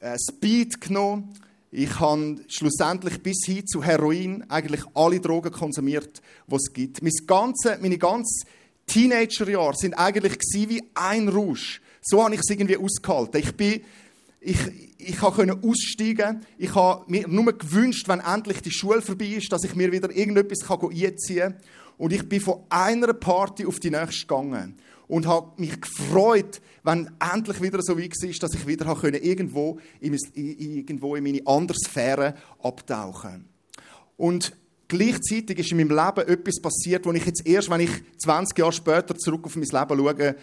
äh, 0.00 0.16
Speed 0.18 0.80
genommen. 0.80 1.34
Ich 1.70 2.00
habe 2.00 2.36
schlussendlich 2.48 3.22
bis 3.22 3.44
hin 3.44 3.66
zu 3.66 3.84
Heroin 3.84 4.44
eigentlich 4.48 4.82
alle 4.94 5.20
Drogen 5.20 5.52
konsumiert, 5.52 6.22
die 6.46 6.54
es 6.54 6.72
gibt. 6.72 7.02
Meine 7.02 7.14
ganze, 7.26 7.78
meine 7.82 7.98
ganze 7.98 8.46
Teenagerjahre 8.86 9.76
sind 9.76 9.94
eigentlich 9.94 10.38
wie 10.68 10.82
ein 10.94 11.28
Rausch. 11.28 11.80
So 12.02 12.22
habe 12.22 12.34
ich 12.34 12.40
es 12.40 12.50
irgendwie 12.50 12.76
ausgehalten. 12.76 13.40
Ich 13.40 13.56
bin, 13.56 13.80
ich, 14.40 14.58
ich 14.98 15.18
konnte 15.18 15.58
aussteigen. 15.62 16.40
Ich 16.56 16.74
habe 16.74 17.04
mir 17.08 17.26
nur 17.26 17.52
gewünscht, 17.52 18.08
wenn 18.08 18.20
endlich 18.20 18.62
die 18.62 18.70
Schule 18.70 19.02
vorbei 19.02 19.26
ist, 19.26 19.52
dass 19.52 19.64
ich 19.64 19.74
mir 19.74 19.90
wieder 19.90 20.10
irgendetwas 20.10 20.68
einziehen 20.70 21.52
kann. 21.52 21.56
Und 21.98 22.12
ich 22.12 22.28
bin 22.28 22.40
von 22.40 22.62
einer 22.68 23.12
Party 23.12 23.66
auf 23.66 23.80
die 23.80 23.90
nächste 23.90 24.26
gegangen. 24.26 24.76
Und 25.08 25.26
habe 25.26 25.52
mich 25.60 25.80
gefreut, 25.80 26.60
wenn 26.82 27.10
endlich 27.32 27.62
wieder 27.62 27.80
so 27.80 27.98
weit 27.98 28.12
war, 28.22 28.30
dass 28.40 28.54
ich 28.54 28.66
wieder 28.66 28.86
in, 30.00 30.16
irgendwo 30.34 31.14
in 31.14 31.24
meine 31.24 31.42
andere 31.46 31.78
Sphäre 31.78 32.34
abtauchen 32.60 33.48
Und 34.16 34.52
gleichzeitig 34.88 35.58
ist 35.58 35.72
in 35.72 35.78
meinem 35.78 35.90
Leben 35.90 36.28
etwas 36.28 36.60
passiert, 36.60 37.06
wo 37.06 37.12
ich 37.12 37.24
jetzt 37.24 37.46
erst, 37.46 37.70
wenn 37.70 37.80
ich 37.80 37.90
20 38.18 38.58
Jahre 38.58 38.72
später 38.72 39.16
zurück 39.16 39.44
auf 39.44 39.56
mein 39.56 39.64
Leben 39.64 39.98
schaue, 39.98 40.36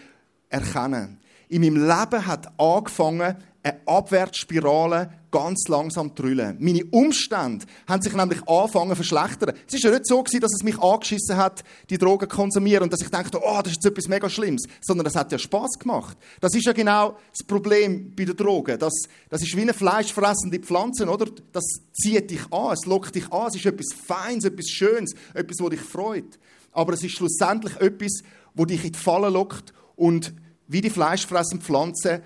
erkenne. 0.48 1.16
In 1.48 1.62
meinem 1.62 1.76
Leben 1.76 2.26
hat 2.26 2.58
angefangen, 2.58 3.36
eine 3.64 3.80
Abwärtsspirale 3.86 5.10
ganz 5.30 5.66
langsam 5.68 6.14
zu 6.14 6.22
drüllen. 6.22 6.56
Meine 6.60 6.84
Umstände 6.84 7.64
haben 7.88 8.02
sich 8.02 8.12
nämlich 8.12 8.46
angefangen 8.46 8.90
zu 8.90 8.96
verschlechtern. 8.96 9.54
Es 9.66 9.74
ist 9.74 9.82
ja 9.82 9.90
nicht 9.90 10.06
so 10.06 10.22
gewesen, 10.22 10.40
dass 10.40 10.52
es 10.52 10.62
mich 10.62 10.78
angeschissen 10.78 11.36
hat, 11.36 11.64
die 11.88 11.96
Drogen 11.96 12.28
zu 12.28 12.36
konsumieren 12.36 12.84
und 12.84 12.92
dass 12.92 13.00
ich 13.00 13.08
dachte, 13.08 13.40
oh, 13.42 13.60
das 13.62 13.72
ist 13.72 13.76
jetzt 13.82 13.86
etwas 13.86 14.06
mega 14.06 14.28
Schlimmes, 14.28 14.64
sondern 14.82 15.04
das 15.04 15.16
hat 15.16 15.32
ja 15.32 15.38
Spaß 15.38 15.78
gemacht. 15.78 16.16
Das 16.40 16.54
ist 16.54 16.66
ja 16.66 16.72
genau 16.72 17.16
das 17.32 17.44
Problem 17.46 18.14
bei 18.14 18.26
den 18.26 18.36
Drogen. 18.36 18.78
Das, 18.78 18.92
das 19.30 19.42
ist 19.42 19.56
wie 19.56 19.62
eine 19.62 19.74
fleischfressende 19.74 20.58
Pflanze, 20.60 21.08
oder? 21.08 21.26
Das 21.52 21.64
zieht 21.94 22.30
dich 22.30 22.52
an, 22.52 22.74
es 22.74 22.84
lockt 22.84 23.14
dich 23.14 23.32
an, 23.32 23.48
es 23.48 23.56
ist 23.56 23.66
etwas 23.66 23.94
Feines, 24.06 24.44
etwas 24.44 24.68
Schönes, 24.68 25.14
etwas, 25.32 25.56
was 25.58 25.70
dich 25.70 25.80
freut. 25.80 26.38
Aber 26.70 26.92
es 26.92 27.02
ist 27.02 27.16
schlussendlich 27.16 27.74
etwas, 27.78 28.20
wo 28.54 28.66
dich 28.66 28.84
in 28.84 28.92
die 28.92 28.98
Falle 28.98 29.30
lockt 29.30 29.72
und 29.96 30.34
wie 30.68 30.80
die 30.80 30.90
fleischfressende 30.90 31.64
Pflanze 31.64 32.22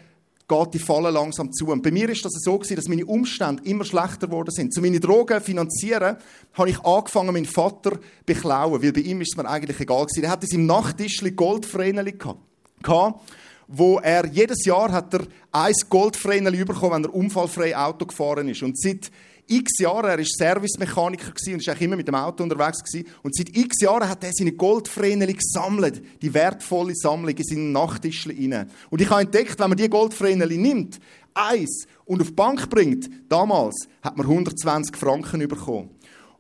geht 0.49 0.75
die 0.75 0.79
Falle 0.79 1.11
langsam 1.11 1.53
zu. 1.53 1.67
Und 1.67 1.83
bei 1.83 1.91
mir 1.91 2.09
ist 2.09 2.25
das 2.25 2.33
so 2.43 2.59
gewesen, 2.59 2.77
dass 2.77 2.89
meine 2.89 3.05
Umstände 3.05 3.63
immer 3.65 3.85
schlechter 3.85 4.27
geworden 4.27 4.51
sind. 4.51 4.73
Zu 4.73 4.81
meine 4.81 4.99
Drogen 4.99 5.41
finanzieren, 5.43 6.17
habe 6.55 6.71
ich 6.71 6.81
angefangen, 6.81 7.35
meinen 7.35 7.45
Vater 7.45 7.99
beklauen, 8.25 8.83
weil 8.83 8.93
bei 8.93 9.01
ihm 9.01 9.21
ist 9.21 9.33
es 9.33 9.37
mir 9.37 9.49
eigentlich 9.49 9.79
egal 9.79 10.07
gewesen. 10.07 10.25
Er 10.25 10.31
hatte 10.31 10.47
in 10.47 10.51
seinem 10.51 10.67
Nachttischli 10.67 11.33
Goldvreneli 11.33 12.13
gehabt, 12.13 13.21
wo 13.67 13.99
er 13.99 14.27
jedes 14.27 14.65
Jahr 14.65 14.91
hat 14.91 15.13
er 15.13 15.27
ein 15.53 15.75
Goldvreneli 15.91 16.65
bekommen, 16.65 17.05
wenn 17.05 17.05
er 17.05 17.15
unfallfrei 17.15 17.77
Auto 17.77 18.07
gefahren 18.07 18.49
ist. 18.49 18.63
Und 18.63 18.81
seit 18.81 19.11
x 19.49 19.79
Jahren, 19.81 20.11
er 20.11 20.19
war 20.19 20.25
Servicemechaniker 20.25 21.33
und 21.53 21.67
war 21.67 21.81
immer 21.81 21.97
mit 21.97 22.07
dem 22.07 22.15
Auto 22.15 22.43
unterwegs. 22.43 22.83
Gewesen. 22.85 23.09
Und 23.23 23.35
seit 23.35 23.57
x 23.57 23.81
Jahren 23.81 24.09
hat 24.09 24.23
er 24.23 24.33
seine 24.33 24.53
Goldvreneli 24.53 25.35
gesammelt, 25.35 26.03
die 26.23 26.33
wertvolle 26.33 26.95
Sammlung 26.95 27.35
in 27.35 27.45
seinen 27.45 27.73
Nachttischchen 27.73 28.33
rein. 28.53 28.71
Und 28.91 29.01
ich 29.01 29.11
habe 29.11 29.23
entdeckt, 29.23 29.59
wenn 29.59 29.71
man 29.71 29.79
die 29.79 29.89
Goldvreneli 29.89 30.59
nimmt, 30.59 31.01
eins, 31.35 31.87
und 32.05 32.21
auf 32.23 32.29
die 32.29 32.35
Bank 32.35 32.71
bringt, 32.71 33.09
damals 33.29 33.87
hat 34.03 34.17
man 34.17 34.27
120 34.27 34.97
Franken 34.97 35.47
bekommen. 35.47 35.91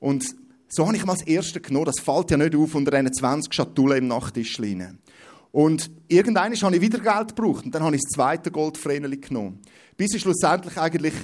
Und 0.00 0.25
so 0.69 0.87
habe 0.87 0.97
ich 0.97 1.05
mal 1.05 1.15
das 1.15 1.27
erste 1.27 1.61
genommen. 1.61 1.87
Das 1.87 2.00
fällt 2.00 2.31
ja 2.31 2.37
nicht 2.37 2.55
auf 2.55 2.75
unter 2.75 2.91
diesen 2.91 3.12
20 3.12 3.53
Schatullen 3.53 3.99
im 3.99 4.09
Nachttisch 4.09 4.61
rein. 4.61 4.99
Und 5.50 5.91
irgendwann 6.09 6.55
habe 6.55 6.77
ich 6.77 6.83
wieder 6.83 6.99
Geld 6.99 7.35
gebraucht 7.35 7.65
und 7.65 7.75
dann 7.75 7.83
habe 7.83 7.97
ich 7.97 8.03
das 8.03 8.15
zweite 8.15 8.50
Goldvreneli 8.50 9.17
genommen. 9.17 9.61
Bis 9.97 10.15
ich 10.15 10.23
schlussendlich 10.23 10.77
eigentlich 10.77 11.15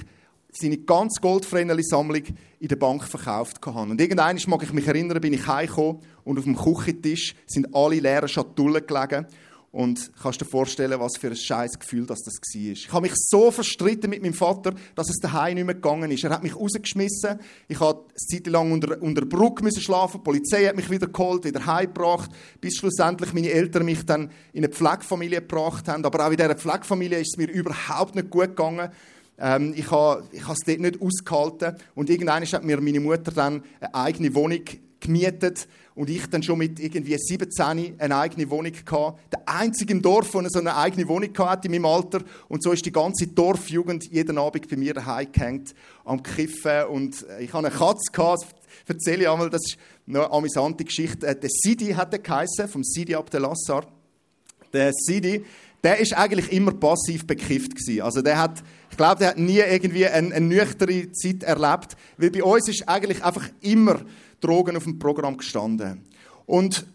seine 0.57 0.77
ganz 0.77 1.19
Goldvreneli-Sammlung 1.21 2.23
in 2.59 2.67
der 2.67 2.75
Bank 2.75 3.03
verkauft 3.03 3.59
habe. 3.65 3.91
Und 3.91 3.99
irgendwann 3.99 4.39
mag 4.47 4.63
ich 4.63 4.73
mich 4.73 4.87
erinnern, 4.87 5.21
bin 5.21 5.33
ich 5.33 5.47
heimgekommen 5.47 5.99
und 6.23 6.37
auf 6.37 6.45
dem 6.45 6.55
Küchentisch 6.55 7.35
sind 7.45 7.75
alle 7.75 7.99
leeren 7.99 8.29
Schatullen 8.29 8.85
gelegen. 8.85 9.27
Und 9.71 10.09
kannst 10.21 10.39
dir 10.39 10.45
vorstellen, 10.45 10.97
was 11.01 11.17
für 11.17 11.27
ein 11.27 11.35
scheiß 11.35 11.77
Gefühl 11.77 12.05
das, 12.05 12.19
war. 12.19 12.71
Ich 12.71 12.93
habe 12.93 13.01
mich 13.01 13.11
so 13.15 13.51
verstritten 13.51 14.09
mit 14.09 14.21
meinem 14.21 14.33
Vater, 14.33 14.73
dass 14.95 15.09
es 15.09 15.17
daheim 15.17 15.55
nicht 15.55 15.65
mehr 15.65 15.75
gegangen 15.75 16.09
ist. 16.11 16.23
Er 16.23 16.29
hat 16.29 16.43
mich 16.43 16.55
rausgeschmissen. 16.55 17.39
Ich 17.67 17.81
habe 17.81 18.05
eine 18.07 18.15
Zeit 18.15 18.47
lang 18.47 18.71
unter, 18.71 19.01
unter 19.01 19.25
der 19.25 19.27
Brücke 19.27 19.69
schlafen. 19.77 20.21
Die 20.21 20.23
Polizei 20.23 20.65
hat 20.65 20.77
mich 20.77 20.89
wieder 20.89 21.07
geholt, 21.07 21.43
wieder 21.43 21.65
heimgebracht, 21.65 22.31
bis 22.61 22.77
schlussendlich 22.77 23.33
meine 23.33 23.49
Eltern 23.49 23.83
mich 23.83 24.05
dann 24.05 24.31
in 24.53 24.63
eine 24.63 24.73
Pflegefamilie 24.73 25.41
gebracht 25.41 25.89
haben. 25.89 26.05
Aber 26.05 26.25
auch 26.25 26.31
in 26.31 26.37
dieser 26.37 26.55
Pflegefamilie 26.55 27.19
ist 27.19 27.33
es 27.33 27.37
mir 27.37 27.51
überhaupt 27.51 28.15
nicht 28.15 28.29
gut 28.29 28.55
gegangen. 28.55 28.89
Ähm, 29.37 29.73
ich 29.75 29.89
habe 29.91 30.23
es 30.33 30.59
dort 30.65 30.79
nicht 30.79 31.01
ausgehalten. 31.01 31.75
Und 31.93 32.09
irgendwann 32.09 32.45
hat 32.45 32.63
mir 32.63 32.79
meine 32.81 32.99
Mutter 32.99 33.31
dann 33.31 33.63
eine 33.79 33.95
eigene 33.95 34.33
Wohnung 34.35 34.61
gemietet 34.99 35.67
und 35.93 36.09
ich 36.09 36.25
dann 36.27 36.43
schon 36.43 36.57
mit 36.57 36.79
irgendwie 36.79 37.17
17 37.17 37.95
eine 37.99 38.17
eigene 38.17 38.49
Wohnung 38.49 38.71
gehabt. 38.71 39.19
Der 39.31 39.47
einzige 39.47 39.93
im 39.93 40.01
Dorf, 40.01 40.31
der 40.31 40.49
so 40.49 40.59
eine 40.59 40.75
eigene 40.75 41.07
Wohnung 41.07 41.29
hatte 41.37 41.67
in 41.67 41.71
meinem 41.71 41.85
Alter. 41.85 42.21
Und 42.49 42.63
so 42.63 42.71
ist 42.71 42.85
die 42.85 42.91
ganze 42.91 43.27
Dorfjugend 43.27 44.11
jeden 44.11 44.37
Abend 44.37 44.67
bei 44.69 44.75
mir 44.75 44.93
daheim 44.93 45.31
gehängt, 45.31 45.73
am 46.03 46.21
Kiffen. 46.21 46.85
Und 46.89 47.25
ich 47.39 47.53
hatte 47.53 47.67
eine 47.67 47.75
Katze 47.75 48.11
gehabt, 48.11 48.45
das 48.85 48.95
erzähle 48.95 49.23
ich 49.23 49.29
einmal, 49.29 49.49
das 49.49 49.61
ist 49.65 49.77
eine 50.07 50.29
amüsante 50.29 50.83
Geschichte. 50.83 51.27
Äh, 51.27 51.39
der 51.39 51.49
Sidi 51.49 51.93
hat 51.93 52.13
er 52.13 52.19
geheißen, 52.19 52.67
vom 52.67 52.83
Sidi 52.83 53.15
Abdelassar. 53.15 53.85
Der 54.73 54.91
Sidi, 54.93 55.45
der 55.83 55.99
ist 55.99 56.13
eigentlich 56.13 56.51
immer 56.51 56.73
passiv 56.73 57.25
bekifft 57.25 57.75
gewesen. 57.75 58.01
Also 58.01 58.21
der 58.21 58.37
hat, 58.37 58.63
ich 58.95 58.97
glaube, 58.97 59.19
der 59.19 59.27
hat 59.31 59.37
nie 59.37 59.57
irgendwie 59.57 60.07
eine, 60.07 60.33
eine 60.33 60.45
nüchterne 60.45 61.11
Zeit 61.11 61.43
erlebt, 61.43 61.97
weil 62.15 62.31
bei 62.31 62.41
uns 62.41 62.69
ist 62.69 62.87
eigentlich 62.87 63.21
einfach 63.25 63.45
immer 63.59 63.99
Drogen 64.39 64.77
auf 64.77 64.85
dem 64.85 64.99
Programm 64.99 65.35
gestanden. 65.35 66.05
Und 66.45 66.85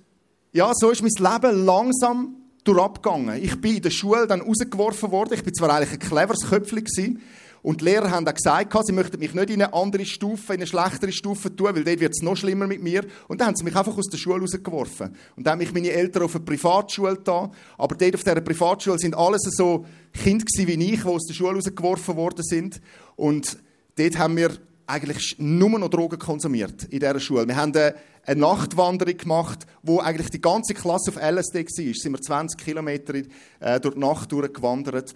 ja, 0.54 0.73
so 0.75 0.88
ist 0.88 1.02
mein 1.02 1.11
Leben 1.11 1.66
langsam 1.66 2.37
durchgegangen. 2.64 3.38
Ich 3.45 3.61
bin 3.61 3.76
in 3.76 3.83
der 3.83 3.90
Schule 3.90 4.26
dann 4.26 4.40
rausgeworfen 4.40 5.11
worden. 5.11 5.35
Ich 5.35 5.45
bin 5.45 5.52
zwar 5.52 5.75
eigentlich 5.75 5.92
ein 5.92 5.99
cleveres 5.99 6.49
Köpfchen 6.49 7.21
und 7.62 7.81
die 7.81 7.85
Lehrer 7.85 8.11
haben 8.11 8.26
auch 8.26 8.35
gesagt, 8.35 8.75
sie 8.87 8.93
möchten 8.93 9.19
mich 9.19 9.35
nicht 9.35 9.50
in 9.50 9.62
eine 9.62 9.75
andere 9.75 10.07
Stufe, 10.07 10.55
in 10.55 10.61
eine 10.61 10.67
schlechtere 10.67 11.12
Stufe 11.12 11.55
tun, 11.55 11.75
weil 11.75 11.85
dort 11.85 12.00
wird 12.00 12.12
es 12.12 12.23
noch 12.23 12.37
schlimmer 12.37 12.67
mit 12.67 12.83
mir. 12.83 13.05
Und 13.29 13.40
dann 13.40 13.49
haben 13.49 13.57
sie 13.57 13.64
mich 13.64 13.76
einfach 13.76 13.97
aus 13.97 14.09
der 14.09 14.17
Schule 14.17 14.40
rausgeworfen. 14.40 15.14
Und 15.37 15.47
dann 15.47 15.52
haben 15.52 15.59
mich 15.59 15.73
meine 15.73 15.90
Eltern 15.90 16.23
auf 16.23 16.35
eine 16.35 16.45
Privatschule 16.45 17.19
da. 17.23 17.50
Aber 17.76 17.95
dort 17.95 18.14
auf 18.14 18.25
dieser 18.25 18.40
Privatschule 18.40 18.99
sind 18.99 19.14
alles 19.14 19.43
so 19.43 19.85
Kinder 20.14 20.45
wie 20.57 20.93
ich, 20.93 21.02
die 21.02 21.07
aus 21.07 21.26
der 21.26 21.35
Schule 21.35 21.57
rausgeworfen 21.57 22.17
worden 22.17 22.43
sind. 22.43 22.81
Und 23.17 23.59
dort 23.97 24.19
haben 24.19 24.37
wir 24.37 24.52
eigentlich 24.87 25.37
nur 25.38 25.79
noch 25.79 25.88
Drogen 25.88 26.19
konsumiert 26.19 26.85
in 26.85 27.00
dieser 27.00 27.21
Schule. 27.21 27.47
Wir 27.47 27.57
haben 27.57 27.76
eine 27.76 27.95
Nachtwanderung 28.40 29.17
gemacht, 29.19 29.67
wo 29.83 30.00
eigentlich 30.00 30.31
die 30.31 30.40
ganze 30.40 30.73
Klasse 30.73 31.11
auf 31.11 31.17
LSD 31.17 31.64
war. 31.64 31.95
Sind 31.95 32.12
wir 32.12 32.21
20 32.21 32.59
Kilometer 32.59 33.14
äh, 33.61 33.81
durch 33.81 33.95
die 33.95 34.00
Nacht 34.00 34.33
durchgewandert. 34.33 35.14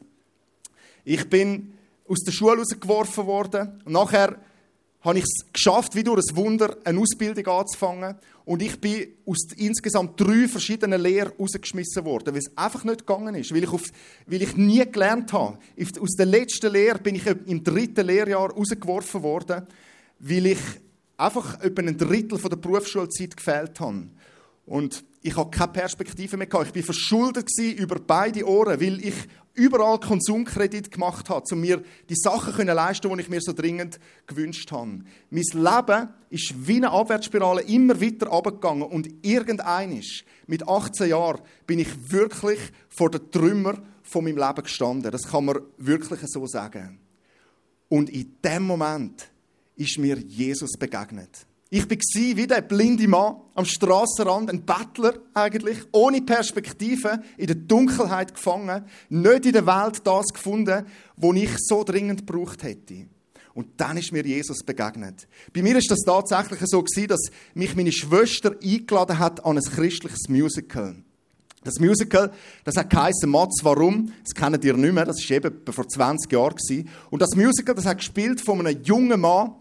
Ich 1.04 1.28
bin 1.28 1.74
aus 2.06 2.20
der 2.20 2.32
Schule 2.32 2.58
rausgeworfen 2.58 3.26
worden 3.26 3.80
und 3.84 3.92
nachher 3.92 4.38
habe 5.04 5.18
ich 5.18 5.24
es 5.24 5.52
geschafft, 5.52 5.94
wie 5.94 6.02
durch 6.02 6.22
ein 6.30 6.36
Wunder, 6.36 6.76
eine 6.84 6.98
Ausbildung 6.98 7.46
anzufangen. 7.46 8.16
Und 8.46 8.62
ich 8.62 8.80
bin 8.80 9.06
aus 9.26 9.38
insgesamt 9.56 10.18
drei 10.18 10.48
verschiedenen 10.48 11.00
Lehren 11.00 11.32
rausgeschmissen 11.38 12.04
worden, 12.06 12.32
weil 12.32 12.40
es 12.40 12.56
einfach 12.56 12.84
nicht 12.84 13.06
gegangen 13.06 13.34
ist, 13.34 13.54
weil 13.54 13.64
ich, 13.64 13.72
auf, 13.72 13.82
weil 14.26 14.42
ich 14.42 14.56
nie 14.56 14.84
gelernt 14.90 15.32
habe. 15.34 15.58
Aus 16.00 16.10
der 16.16 16.26
letzten 16.26 16.72
Lehre 16.72 16.98
bin 16.98 17.16
ich 17.16 17.26
im 17.26 17.62
dritten 17.62 18.06
Lehrjahr 18.06 18.50
rausgeworfen 18.50 19.22
worden, 19.22 19.66
weil 20.20 20.46
ich 20.46 20.58
einfach 21.18 21.60
etwa 21.62 21.82
ein 21.82 21.98
Drittel 21.98 22.38
von 22.38 22.50
der 22.50 22.56
Berufsschulzeit 22.56 23.36
gefehlt 23.36 23.78
habe. 23.80 24.08
Und 24.66 25.04
ich 25.26 25.36
habe 25.36 25.50
keine 25.50 25.72
Perspektive 25.72 26.36
mehr 26.36 26.46
gehabt. 26.46 26.76
Ich 26.76 26.76
war 26.76 26.94
verschuldet 26.94 27.48
über 27.58 27.98
beide 27.98 28.46
Ohren, 28.46 28.78
weil 28.78 29.02
ich 29.02 29.14
überall 29.54 29.98
Konsumkredit 29.98 30.90
gemacht 30.90 31.30
habe, 31.30 31.46
um 31.50 31.62
mir 31.62 31.82
die 32.10 32.14
Sachen 32.14 32.54
zu 32.54 32.62
leisten, 32.62 33.08
die 33.08 33.22
ich 33.22 33.30
mir 33.30 33.40
so 33.40 33.54
dringend 33.54 33.98
gewünscht 34.26 34.70
habe. 34.70 35.00
Mein 35.30 35.44
Leben 35.52 36.08
ist 36.28 36.54
wie 36.66 36.76
eine 36.76 36.90
Abwärtsspirale 36.90 37.62
immer 37.62 37.98
weiter 38.02 38.30
abgegangen 38.30 38.82
und 38.82 39.08
irgendeinisch 39.24 40.26
mit 40.46 40.68
18 40.68 41.08
Jahren 41.08 41.40
bin 41.66 41.78
ich 41.78 42.12
wirklich 42.12 42.58
vor 42.90 43.10
den 43.10 43.30
Trümmer 43.30 43.78
von 44.02 44.24
meinem 44.24 44.36
Leben 44.36 44.62
gestanden. 44.62 45.10
Das 45.10 45.22
kann 45.22 45.46
man 45.46 45.60
wirklich 45.78 46.20
so 46.24 46.46
sagen. 46.46 46.98
Und 47.88 48.10
in 48.10 48.36
dem 48.44 48.64
Moment 48.64 49.30
ist 49.74 49.96
mir 49.96 50.18
Jesus 50.18 50.72
begegnet. 50.72 51.46
Ich 51.70 51.88
war 51.90 52.36
wie 52.36 52.46
der 52.46 52.60
blinde 52.60 53.08
Mann 53.08 53.36
am 53.54 53.64
Strassenrand, 53.64 54.50
ein 54.50 54.64
Bettler 54.64 55.14
eigentlich, 55.32 55.78
ohne 55.92 56.22
Perspektive, 56.22 57.22
in 57.36 57.46
der 57.46 57.56
Dunkelheit 57.56 58.34
gefangen, 58.34 58.84
nicht 59.08 59.46
in 59.46 59.52
der 59.52 59.66
Welt 59.66 60.02
das 60.04 60.26
gefunden, 60.28 60.86
was 61.16 61.36
ich 61.36 61.50
so 61.58 61.82
dringend 61.82 62.26
gebraucht 62.26 62.62
hätte. 62.62 63.06
Und 63.54 63.68
dann 63.76 63.96
ist 63.96 64.12
mir 64.12 64.26
Jesus 64.26 64.62
begegnet. 64.64 65.28
Bei 65.52 65.62
mir 65.62 65.76
ist 65.76 65.90
das 65.90 66.00
tatsächlich 66.00 66.60
so 66.64 66.82
gewesen, 66.82 67.08
dass 67.08 67.30
mich 67.54 67.74
meine 67.76 67.92
Schwester 67.92 68.56
eingeladen 68.62 69.18
hat 69.18 69.44
an 69.44 69.56
ein 69.56 69.62
christliches 69.62 70.28
Musical. 70.28 70.96
Das 71.62 71.80
Musical, 71.80 72.30
das 72.64 72.76
hat 72.76 72.90
geheißen 72.90 73.30
Mats, 73.30 73.60
warum? 73.62 74.12
Das 74.22 74.34
kennen 74.34 74.60
ihr 74.62 74.76
nicht 74.76 74.92
mehr, 74.92 75.06
das 75.06 75.16
war 75.30 75.36
eben 75.36 75.60
vor 75.70 75.88
20 75.88 76.30
Jahren. 76.30 76.56
Und 77.10 77.22
das 77.22 77.30
Musical, 77.34 77.74
das 77.74 77.86
hat 77.86 77.98
gespielt 77.98 78.42
von 78.42 78.66
einem 78.66 78.82
jungen 78.82 79.20
Mann, 79.20 79.52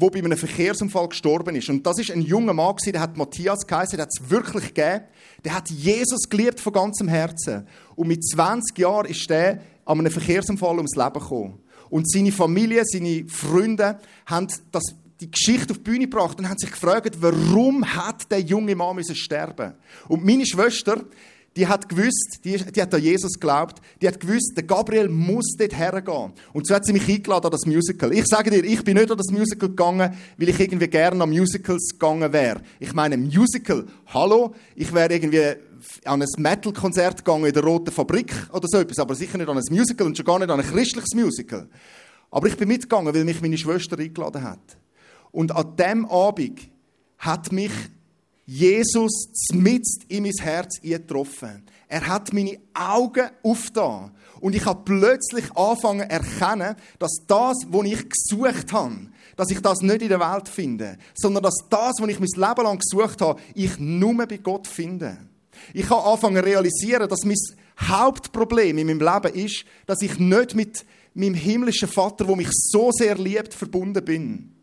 der 0.00 0.10
bei 0.10 0.18
einem 0.18 0.38
Verkehrsunfall 0.38 1.08
gestorben 1.08 1.56
ist. 1.56 1.68
Und 1.68 1.86
das 1.86 1.98
ist 1.98 2.10
ein 2.10 2.22
junger 2.22 2.54
Mann, 2.54 2.76
der 2.86 3.00
hat 3.00 3.16
Matthias 3.16 3.66
geheißen, 3.66 3.96
der 3.96 4.06
hat 4.06 4.12
es 4.16 4.30
wirklich 4.30 4.74
gegeben. 4.74 5.04
Der 5.44 5.54
hat 5.54 5.70
Jesus 5.70 6.28
geliebt 6.28 6.60
von 6.60 6.72
ganzem 6.72 7.08
Herzen. 7.08 7.66
Und 7.96 8.08
mit 8.08 8.24
20 8.24 8.78
Jahren 8.78 9.06
ist 9.06 9.28
der 9.28 9.60
an 9.84 9.98
einem 9.98 10.12
Verkehrsunfall 10.12 10.76
ums 10.76 10.94
Leben 10.94 11.12
gekommen. 11.14 11.58
Und 11.90 12.10
seine 12.10 12.32
Familie, 12.32 12.82
seine 12.84 13.24
Freunde 13.28 13.98
haben 14.26 14.48
das, 14.70 14.84
die 15.20 15.30
Geschichte 15.30 15.72
auf 15.72 15.78
die 15.78 15.84
Bühne 15.84 16.04
gebracht 16.06 16.38
und 16.38 16.48
haben 16.48 16.58
sich 16.58 16.70
gefragt, 16.70 17.16
warum 17.20 17.84
hat 17.94 18.30
der 18.30 18.40
junge 18.40 18.76
Mann 18.76 18.96
müssen 18.96 19.16
sterben? 19.16 19.74
Und 20.06 20.24
meine 20.24 20.46
Schwester, 20.46 21.04
die 21.58 21.66
hat 21.66 21.88
gewusst, 21.88 22.38
die, 22.44 22.56
die 22.56 22.80
hat 22.80 22.94
an 22.94 23.02
Jesus 23.02 23.34
geglaubt, 23.34 23.82
die 24.00 24.06
hat 24.06 24.20
gewusst, 24.20 24.52
der 24.56 24.62
Gabriel 24.62 25.08
muss 25.08 25.56
dort 25.58 25.76
hergehen. 25.76 26.32
Und 26.52 26.68
so 26.68 26.74
hat 26.74 26.86
sie 26.86 26.92
mich 26.92 27.08
eingeladen 27.08 27.46
an 27.46 27.50
das 27.50 27.66
Musical. 27.66 28.12
Ich 28.12 28.26
sage 28.26 28.50
dir, 28.50 28.62
ich 28.62 28.84
bin 28.84 28.96
nicht 28.96 29.10
an 29.10 29.18
das 29.18 29.26
Musical 29.32 29.68
gegangen, 29.68 30.16
weil 30.36 30.48
ich 30.48 30.60
irgendwie 30.60 30.86
gerne 30.86 31.20
an 31.20 31.28
Musicals 31.28 31.88
gegangen 31.90 32.32
wäre. 32.32 32.60
Ich 32.78 32.94
meine, 32.94 33.16
Musical, 33.16 33.86
hallo, 34.06 34.54
ich 34.76 34.94
wäre 34.94 35.12
irgendwie 35.12 35.56
an 36.04 36.22
ein 36.22 36.28
Metal-Konzert 36.36 37.24
gegangen 37.24 37.46
in 37.46 37.52
der 37.52 37.64
Roten 37.64 37.90
Fabrik 37.90 38.32
oder 38.52 38.68
so 38.68 38.78
etwas, 38.78 39.00
aber 39.00 39.16
sicher 39.16 39.36
nicht 39.36 39.48
an 39.48 39.58
ein 39.58 39.64
Musical 39.68 40.06
und 40.06 40.16
schon 40.16 40.26
gar 40.26 40.38
nicht 40.38 40.50
an 40.50 40.60
ein 40.60 40.66
christliches 40.66 41.14
Musical. 41.16 41.68
Aber 42.30 42.46
ich 42.46 42.56
bin 42.56 42.68
mitgegangen, 42.68 43.12
weil 43.12 43.24
mich 43.24 43.40
meine 43.40 43.58
Schwester 43.58 43.98
eingeladen 43.98 44.44
hat. 44.44 44.76
Und 45.32 45.50
an 45.50 45.74
dem 45.76 46.06
Abend 46.06 46.70
hat 47.18 47.50
mich 47.50 47.72
Jesus 48.50 49.28
zmitzt 49.34 50.06
in 50.08 50.22
mein 50.22 50.32
Herz 50.32 50.80
getroffen. 50.80 51.64
Er 51.86 52.06
hat 52.06 52.32
meine 52.32 52.58
Augen 52.72 53.28
aufgetan. 53.42 54.12
Und 54.40 54.54
ich 54.54 54.64
habe 54.64 54.80
plötzlich 54.86 55.54
angefangen 55.54 56.08
zu 56.08 56.10
erkennen, 56.10 56.74
dass 56.98 57.12
das, 57.26 57.58
was 57.68 57.84
ich 57.84 58.08
gesucht 58.08 58.72
habe, 58.72 59.10
dass 59.36 59.50
ich 59.50 59.60
das 59.60 59.82
nicht 59.82 60.00
in 60.00 60.08
der 60.08 60.20
Welt 60.20 60.48
finde, 60.48 60.96
sondern 61.14 61.42
dass 61.42 61.56
das, 61.68 61.96
was 61.98 62.08
ich 62.08 62.20
mein 62.20 62.48
Leben 62.48 62.64
lang 62.64 62.78
gesucht 62.78 63.20
habe, 63.20 63.38
ich 63.54 63.78
nur 63.78 64.26
bei 64.26 64.38
Gott 64.38 64.66
finde. 64.66 65.18
Ich 65.74 65.90
habe 65.90 66.04
angefangen 66.04 66.36
zu 66.36 66.44
realisieren, 66.44 67.06
dass 67.06 67.26
mein 67.26 67.36
Hauptproblem 67.78 68.78
in 68.78 68.86
meinem 68.86 69.00
Leben 69.00 69.34
ist, 69.34 69.66
dass 69.84 70.00
ich 70.00 70.18
nicht 70.18 70.54
mit 70.54 70.86
meinem 71.12 71.34
himmlischen 71.34 71.88
Vater, 71.88 72.26
wo 72.26 72.34
mich 72.34 72.48
so 72.50 72.92
sehr 72.92 73.18
liebt, 73.18 73.52
verbunden 73.52 74.02
bin. 74.02 74.54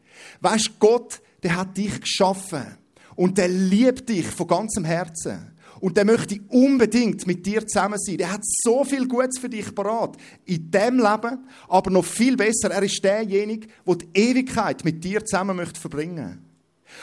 Weißt 0.41 0.71
Gott, 0.79 1.21
der 1.43 1.55
hat 1.55 1.77
dich 1.77 2.01
geschaffen. 2.01 2.79
Und 3.15 3.37
der 3.37 3.47
liebt 3.47 4.09
dich 4.09 4.25
von 4.25 4.47
ganzem 4.47 4.85
Herzen. 4.85 5.53
Und 5.79 5.97
der 5.97 6.05
möchte 6.05 6.39
unbedingt 6.49 7.27
mit 7.27 7.45
dir 7.45 7.65
zusammen 7.67 7.99
sein. 7.99 8.17
Der 8.17 8.31
hat 8.31 8.41
so 8.43 8.83
viel 8.83 9.07
Gutes 9.07 9.39
für 9.39 9.49
dich 9.49 9.73
parat. 9.75 10.17
In 10.45 10.71
diesem 10.71 10.97
Leben, 10.97 11.47
aber 11.67 11.91
noch 11.91 12.05
viel 12.05 12.37
besser, 12.37 12.71
er 12.71 12.83
ist 12.83 13.03
derjenige, 13.03 13.67
der 13.85 13.95
die 13.95 14.07
Ewigkeit 14.13 14.83
mit 14.85 15.03
dir 15.03 15.23
zusammen 15.23 15.57
möchte 15.57 15.79
verbringen 15.79 16.45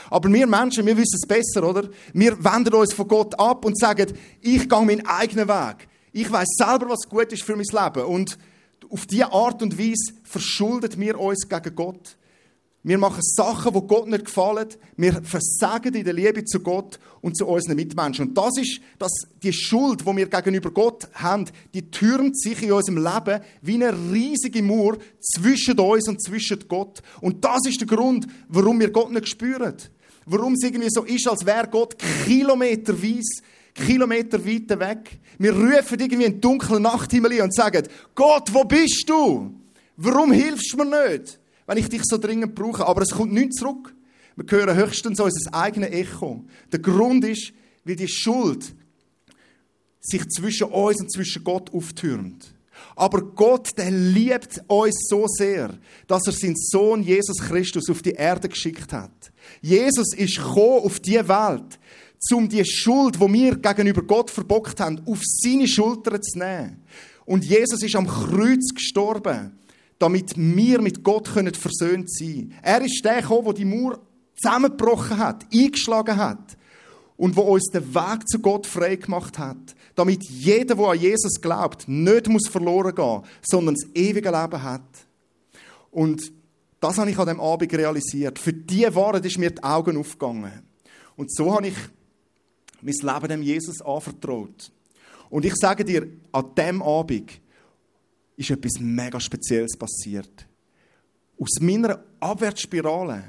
aber 0.09 0.31
wir 0.31 0.47
Menschen, 0.47 0.85
wir 0.85 0.97
wissen 0.97 1.19
es 1.21 1.27
besser, 1.27 1.67
oder? 1.67 1.87
Wir 2.13 2.43
wenden 2.43 2.73
uns 2.73 2.93
von 2.93 3.07
Gott 3.07 3.37
ab 3.39 3.65
und 3.65 3.77
sagen, 3.77 4.13
ich 4.41 4.67
gehe 4.67 4.81
meinen 4.81 5.05
eigenen 5.05 5.47
Weg. 5.47 5.87
Ich 6.11 6.31
weiß 6.31 6.47
selber, 6.57 6.89
was 6.89 7.07
gut 7.09 7.31
ist 7.31 7.43
für 7.43 7.55
mein 7.55 7.65
Leben. 7.65 8.05
Und 8.05 8.37
auf 8.89 9.05
diese 9.05 9.31
Art 9.31 9.61
und 9.61 9.77
Weise 9.77 10.13
verschuldet 10.23 10.99
wir 10.99 11.19
uns 11.19 11.47
gegen 11.47 11.75
Gott. 11.75 12.17
Wir 12.85 12.97
machen 12.97 13.21
Sachen, 13.21 13.73
die 13.73 13.87
Gott 13.87 14.09
nicht 14.09 14.25
gefallen. 14.25 14.67
Wir 14.97 15.21
versagen 15.23 15.93
in 15.93 16.03
der 16.03 16.13
Liebe 16.13 16.43
zu 16.43 16.59
Gott 16.59 16.99
und 17.21 17.37
zu 17.37 17.47
unseren 17.47 17.77
Mitmenschen. 17.77 18.27
Und 18.27 18.37
das 18.37 18.57
ist 18.57 18.81
dass 18.99 19.13
die 19.41 19.53
Schuld, 19.53 20.01
die 20.01 20.17
wir 20.17 20.27
gegenüber 20.27 20.69
Gott 20.69 21.07
haben, 21.13 21.45
die 21.73 21.89
türmt 21.89 22.37
sich 22.37 22.61
in 22.61 22.73
unserem 22.73 22.97
Leben 22.97 23.41
wie 23.61 23.75
eine 23.75 23.93
riesige 24.11 24.61
Mauer 24.61 24.97
zwischen 25.21 25.79
uns 25.79 26.09
und 26.09 26.21
zwischen 26.21 26.59
Gott. 26.67 27.01
Und 27.21 27.45
das 27.45 27.65
ist 27.65 27.79
der 27.79 27.87
Grund, 27.87 28.27
warum 28.49 28.81
wir 28.81 28.91
Gott 28.91 29.11
nicht 29.11 29.29
spüren. 29.29 29.75
Warum 30.25 30.53
es 30.53 30.63
irgendwie 30.63 30.89
so 30.89 31.03
ist, 31.03 31.27
als 31.27 31.45
wäre 31.45 31.69
Gott 31.69 31.95
kilometerweise, 32.25 33.43
Kilometer 33.73 34.45
weit 34.45 34.79
weg. 34.79 35.19
Wir 35.39 35.53
rufen 35.53 35.99
irgendwie 35.99 36.25
in 36.25 36.39
dunklen 36.39 36.83
Nachthimmel 36.83 37.41
und 37.41 37.55
sagen, 37.55 37.87
Gott, 38.13 38.53
wo 38.53 38.65
bist 38.65 39.05
du? 39.07 39.51
Warum 39.97 40.31
hilfst 40.31 40.73
du 40.73 40.77
mir 40.77 41.09
nicht? 41.09 41.39
Wenn 41.65 41.77
ich 41.77 41.89
dich 41.89 42.03
so 42.03 42.17
dringend 42.17 42.55
brauche. 42.55 42.85
Aber 42.85 43.01
es 43.01 43.11
kommt 43.11 43.33
nicht 43.33 43.53
zurück. 43.53 43.95
Wir 44.35 44.45
hören 44.49 44.75
höchstens 44.75 45.19
unser 45.19 45.53
eigenes 45.53 45.91
Echo. 45.91 46.43
Der 46.71 46.79
Grund 46.79 47.23
ist, 47.25 47.53
weil 47.85 47.95
die 47.95 48.07
Schuld 48.07 48.75
sich 49.99 50.27
zwischen 50.29 50.67
uns 50.67 51.01
und 51.01 51.11
zwischen 51.11 51.43
Gott 51.43 51.71
auftürmt. 51.73 52.53
Aber 52.95 53.21
Gott, 53.21 53.69
der 53.77 53.91
liebt 53.91 54.61
uns 54.67 55.07
so 55.07 55.25
sehr, 55.27 55.77
dass 56.07 56.25
er 56.27 56.33
seinen 56.33 56.55
Sohn 56.55 57.03
Jesus 57.03 57.37
Christus 57.37 57.89
auf 57.89 58.01
die 58.01 58.11
Erde 58.11 58.49
geschickt 58.49 58.91
hat. 58.91 59.31
Jesus 59.61 60.13
ist 60.15 60.37
gekommen 60.37 60.83
auf 60.83 60.99
die 60.99 61.15
Welt, 61.27 61.79
um 62.31 62.49
die 62.49 62.65
Schuld, 62.65 63.19
wo 63.19 63.31
wir 63.31 63.55
gegenüber 63.55 64.01
Gott 64.01 64.29
verbockt 64.29 64.79
haben, 64.79 65.01
auf 65.05 65.21
seine 65.23 65.67
Schultern 65.67 66.21
zu 66.21 66.39
nehmen. 66.39 66.83
Und 67.25 67.45
Jesus 67.45 67.81
ist 67.81 67.95
am 67.95 68.07
Kreuz 68.07 68.73
gestorben 68.73 69.57
damit 70.03 70.33
wir 70.35 70.81
mit 70.81 71.01
Gott 71.01 71.29
versöhnt 71.29 72.11
sein 72.13 72.27
können. 72.27 72.55
Er 72.61 72.81
ist 72.81 73.01
der 73.05 73.21
gekommen, 73.21 73.45
der 73.45 73.53
die 73.53 73.63
Mauer 73.63 73.99
zusammengebrochen 74.35 75.17
hat, 75.17 75.45
eingeschlagen 75.53 76.17
hat 76.17 76.57
und 77.15 77.37
wo 77.37 77.43
uns 77.43 77.69
den 77.71 77.95
Weg 77.95 78.27
zu 78.27 78.39
Gott 78.39 78.67
frei 78.67 78.97
gemacht 78.97 79.39
hat, 79.39 79.73
damit 79.95 80.25
jeder, 80.25 80.75
der 80.75 80.85
an 80.85 80.99
Jesus 80.99 81.39
glaubt, 81.39 81.87
nicht 81.87 82.27
muss 82.27 82.49
verloren 82.49 82.93
gehen, 82.93 83.21
sondern 83.43 83.75
das 83.75 83.89
ewige 83.95 84.29
Leben 84.29 84.61
hat. 84.61 84.81
Und 85.89 86.33
das 86.81 86.97
habe 86.97 87.09
ich 87.09 87.17
an 87.17 87.27
dem 87.27 87.39
Abend 87.39 87.73
realisiert. 87.73 88.37
Für 88.39 88.51
diese 88.51 88.93
Wahrheit 88.95 89.25
ist 89.25 89.37
mir 89.37 89.51
die 89.51 89.63
Augen 89.63 89.95
aufgegangen. 89.95 90.63
Und 91.15 91.33
so 91.33 91.55
habe 91.55 91.67
ich 91.67 91.75
mein 92.81 93.13
Leben 93.13 93.27
dem 93.29 93.41
Jesus 93.41 93.81
anvertraut. 93.81 94.69
Und 95.29 95.45
ich 95.45 95.55
sage 95.55 95.85
dir, 95.85 96.05
an 96.33 96.53
dem 96.57 96.81
Abend 96.81 97.39
ist 98.35 98.49
etwas 98.49 98.79
mega 98.79 99.19
Spezielles 99.19 99.77
passiert. 99.77 100.47
Aus 101.39 101.59
meiner 101.61 102.03
Abwärtsspirale, 102.19 103.23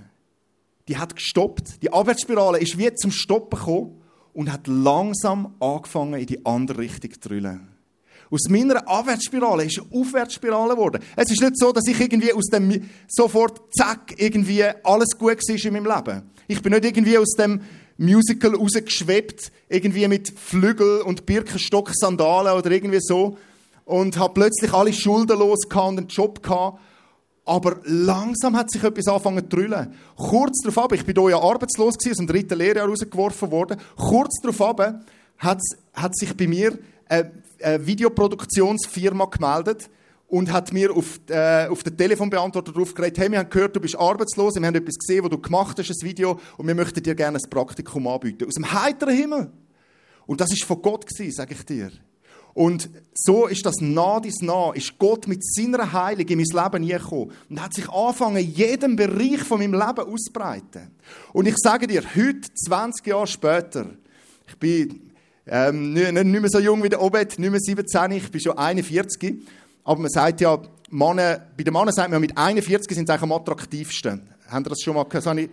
die 0.88 0.96
hat 0.96 1.16
gestoppt. 1.16 1.82
Die 1.82 1.92
Abwärtsspirale 1.92 2.58
ist 2.58 2.78
wie 2.78 2.92
zum 2.94 3.10
Stoppen 3.10 3.58
gekommen 3.58 4.02
und 4.32 4.52
hat 4.52 4.66
langsam 4.66 5.54
angefangen, 5.60 6.20
in 6.20 6.26
die 6.26 6.44
andere 6.44 6.78
Richtung 6.78 7.12
zu 7.12 7.20
drüllen. 7.20 7.68
Aus 8.30 8.48
meiner 8.48 8.86
Abwärtsspirale 8.88 9.64
ist 9.64 9.78
eine 9.78 10.00
Aufwärtsspirale 10.00 10.74
geworden. 10.74 11.02
Es 11.14 11.30
ist 11.30 11.40
nicht 11.40 11.58
so, 11.58 11.72
dass 11.72 11.86
ich 11.86 12.00
irgendwie 12.00 12.32
aus 12.32 12.46
dem 12.46 12.88
sofort 13.06 13.60
zack 13.76 14.14
irgendwie 14.16 14.64
alles 14.82 15.10
gut 15.16 15.38
war 15.38 15.64
in 15.64 15.72
meinem 15.72 15.86
Leben. 15.86 16.22
Ich 16.48 16.60
bin 16.60 16.72
nicht 16.72 16.84
irgendwie 16.84 17.18
aus 17.18 17.32
dem 17.38 17.60
Musical 17.96 18.54
rausgeschwebt, 18.54 19.52
irgendwie 19.68 20.08
mit 20.08 20.32
Flügel 20.36 21.02
und 21.02 21.26
Birkenstock-Sandalen 21.26 22.58
oder 22.58 22.70
irgendwie 22.70 23.00
so, 23.00 23.38
und 23.84 24.18
habe 24.18 24.34
plötzlich 24.34 24.72
alle 24.72 24.92
Schulden 24.92 25.38
los 25.38 25.60
und 25.66 25.76
einen 25.76 26.08
Job 26.08 26.42
gehabt. 26.42 26.80
Aber 27.46 27.76
langsam 27.84 28.56
hat 28.56 28.70
sich 28.70 28.82
etwas 28.82 29.06
angefangen 29.06 29.42
zu 29.42 29.56
drüllen. 29.56 29.94
Kurz 30.16 30.62
darauf 30.62 30.78
ab, 30.78 30.92
ich 30.92 31.04
bin 31.04 31.14
hier 31.14 31.30
ja 31.30 31.38
arbeitslos 31.38 31.98
gewesen, 31.98 32.12
aus 32.12 32.16
dem 32.16 32.26
dritten 32.26 32.58
Lehrjahr 32.58 32.88
rausgeworfen 32.88 33.50
worden. 33.50 33.78
Kurz 33.96 34.40
darauf 34.40 34.62
ab 34.62 35.04
hat, 35.38 35.60
hat 35.92 36.16
sich 36.16 36.34
bei 36.34 36.46
mir 36.46 36.78
eine, 37.06 37.32
eine 37.62 37.86
Videoproduktionsfirma 37.86 39.26
gemeldet 39.26 39.90
und 40.26 40.50
hat 40.50 40.72
mir 40.72 40.90
auf, 40.96 41.20
äh, 41.28 41.66
auf 41.66 41.82
den 41.82 41.96
Telefonbeantworter 41.96 42.72
drauf 42.72 42.94
geredet, 42.94 43.18
hey, 43.18 43.30
wir 43.30 43.38
haben 43.38 43.50
gehört, 43.50 43.76
du 43.76 43.80
bist 43.80 43.96
arbeitslos, 43.96 44.54
wir 44.54 44.66
haben 44.66 44.74
etwas 44.74 44.96
gesehen, 44.96 45.22
was 45.22 45.30
du 45.30 45.38
gemacht 45.38 45.78
hast, 45.78 45.90
ein 45.90 46.08
Video, 46.08 46.40
und 46.56 46.66
wir 46.66 46.74
möchten 46.74 47.02
dir 47.02 47.14
gerne 47.14 47.38
ein 47.38 47.50
Praktikum 47.50 48.06
anbieten. 48.06 48.48
Aus 48.48 48.54
dem 48.54 48.72
heiteren 48.72 49.14
Himmel. 49.14 49.52
Und 50.26 50.40
das 50.40 50.50
ist 50.50 50.64
von 50.64 50.80
Gott 50.80 51.04
sage 51.10 51.54
ich 51.54 51.64
dir. 51.66 51.90
Und 52.54 52.88
so 53.14 53.46
ist 53.46 53.66
das 53.66 53.80
nah 53.80 54.20
dies 54.20 54.40
nah, 54.40 54.72
ist 54.72 54.98
Gott 54.98 55.26
mit 55.26 55.44
seiner 55.44 55.92
Heilung 55.92 56.26
in 56.26 56.38
mein 56.38 56.64
Leben 56.64 56.86
gekommen 56.86 57.32
und 57.50 57.62
hat 57.62 57.74
sich 57.74 57.88
angefangen, 57.88 58.36
in 58.36 58.52
jedem 58.52 58.96
Bereich 58.96 59.42
von 59.42 59.58
meinem 59.58 59.74
Leben 59.74 60.12
auszubreiten. 60.12 60.90
Und 61.32 61.46
ich 61.46 61.56
sage 61.56 61.86
dir, 61.86 62.02
heute, 62.14 62.54
20 62.54 63.06
Jahre 63.06 63.26
später, 63.26 63.86
ich 64.48 64.56
bin 64.56 65.10
ähm, 65.46 65.92
nicht, 65.92 66.12
mehr 66.12 66.48
so 66.48 66.60
jung 66.60 66.82
wie 66.82 66.88
der 66.88 67.02
Obed, 67.02 67.38
nicht 67.38 67.50
mehr 67.50 67.60
17, 67.60 68.10
ich 68.12 68.30
bin 68.30 68.40
schon 68.40 68.56
41, 68.56 69.42
aber 69.84 70.00
man 70.00 70.10
sagt 70.10 70.40
ja, 70.40 70.58
Männer, 70.90 71.40
bei 71.56 71.64
den 71.64 71.72
Männern 71.72 71.92
sagt 71.92 72.10
man, 72.10 72.20
mit 72.20 72.36
41 72.36 72.94
sind 72.94 73.06
sie 73.06 73.12
eigentlich 73.12 73.22
am 73.22 73.32
attraktivsten. 73.32 74.22
Haben 74.48 74.64
Sie 74.64 74.70
das 74.70 74.80
schon 74.80 74.94
mal 74.94 75.04
gehört? 75.04 75.26
Das 75.26 75.26
habe 75.26 75.40
ich 75.42 75.50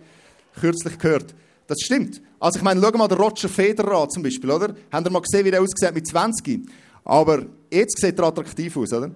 kürzlich 0.60 0.98
gehört. 0.98 1.34
Das 1.66 1.80
stimmt. 1.80 2.20
Also 2.38 2.58
ich 2.58 2.62
meine, 2.62 2.80
schau 2.80 2.96
mal 2.96 3.08
den 3.08 3.18
Roger 3.18 3.48
Federer 3.48 4.02
an 4.02 4.10
zum 4.10 4.22
Beispiel, 4.22 4.50
oder? 4.50 4.74
Habt 4.90 5.06
ihr 5.06 5.10
mal 5.10 5.20
gesehen, 5.20 5.44
wie 5.44 5.50
der 5.50 5.62
aussieht 5.62 5.94
mit 5.94 6.06
20? 6.06 6.68
Aber 7.04 7.44
jetzt 7.70 8.00
sieht 8.00 8.18
er 8.18 8.26
attraktiv 8.26 8.76
aus, 8.76 8.92
oder? 8.92 9.10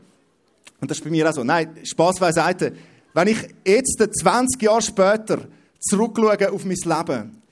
Und 0.81 0.90
das 0.90 0.99
ist 0.99 1.05
bei 1.05 1.11
mir 1.11 1.29
auch 1.29 1.35
so. 1.35 1.44
Nein, 1.44 1.79
Spaß 1.83 2.18
beiseite. 2.18 2.72
Wenn 3.14 3.29
ich 3.29 3.38
jetzt 3.64 3.99
20 3.99 4.61
Jahre 4.61 4.83
später 4.83 5.49
zurückschaue 5.81 6.53
auf 6.53 6.64
mein 6.64 6.77
Leben, 6.77 7.42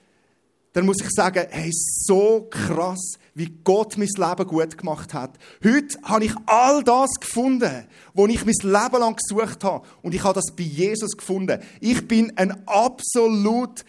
dann 0.74 0.86
muss 0.86 1.00
ich 1.00 1.08
sagen, 1.10 1.46
hey, 1.50 1.70
so 1.72 2.48
krass, 2.50 3.14
wie 3.34 3.48
Gott 3.62 3.96
mein 3.96 4.08
Leben 4.08 4.46
gut 4.46 4.76
gemacht 4.76 5.14
hat. 5.14 5.38
Heute 5.62 5.96
habe 6.02 6.24
ich 6.24 6.34
all 6.46 6.82
das 6.82 7.10
gefunden, 7.20 7.86
wo 8.12 8.26
ich 8.26 8.44
mein 8.44 8.54
Leben 8.60 9.00
lang 9.00 9.16
gesucht 9.16 9.62
habe. 9.62 9.86
Und 10.02 10.14
ich 10.14 10.24
habe 10.24 10.34
das 10.34 10.54
bei 10.54 10.64
Jesus 10.64 11.12
gefunden. 11.16 11.60
Ich 11.80 12.06
bin 12.08 12.36
ein 12.36 12.66
absolut 12.66 13.84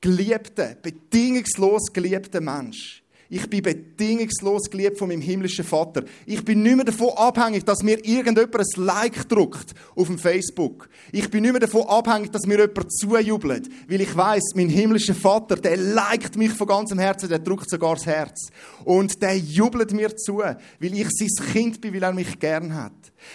geliebter, 0.00 0.74
bedingungslos 0.80 1.92
geliebter 1.92 2.40
Mensch. 2.40 3.02
Ich 3.28 3.48
bin 3.50 3.62
bedingungslos 3.62 4.70
geliebt 4.70 4.98
von 4.98 5.08
meinem 5.08 5.20
himmlischen 5.20 5.64
Vater. 5.64 6.04
Ich 6.26 6.44
bin 6.44 6.62
nicht 6.62 6.76
mehr 6.76 6.84
davon 6.84 7.10
abhängig, 7.16 7.64
dass 7.64 7.82
mir 7.82 8.04
irgendjemand 8.04 8.56
ein 8.56 8.84
Like 8.84 9.28
druckt 9.28 9.74
auf 9.96 10.06
dem 10.06 10.18
Facebook. 10.18 10.88
Ich 11.10 11.28
bin 11.30 11.42
nicht 11.42 11.52
mehr 11.52 11.60
davon 11.60 11.86
abhängig, 11.88 12.30
dass 12.30 12.46
mir 12.46 12.58
jemand 12.58 12.92
zujubelt, 12.92 13.68
weil 13.88 14.00
ich 14.00 14.16
weiß, 14.16 14.52
mein 14.54 14.68
himmlischer 14.68 15.14
Vater, 15.14 15.56
der 15.56 15.76
liked 15.76 16.36
mich 16.36 16.52
von 16.52 16.68
ganzem 16.68 16.98
Herzen, 16.98 17.28
der 17.28 17.40
druckt 17.40 17.68
sogar 17.68 17.94
das 17.94 18.06
Herz. 18.06 18.50
Und 18.84 19.20
der 19.20 19.36
jubelt 19.36 19.92
mir 19.92 20.14
zu, 20.16 20.38
weil 20.38 20.58
ich 20.80 21.08
sein 21.10 21.46
Kind 21.52 21.80
bin, 21.80 21.94
weil 21.94 22.02
er 22.04 22.12
mich 22.12 22.38
gern 22.38 22.74
hat. 22.74 22.92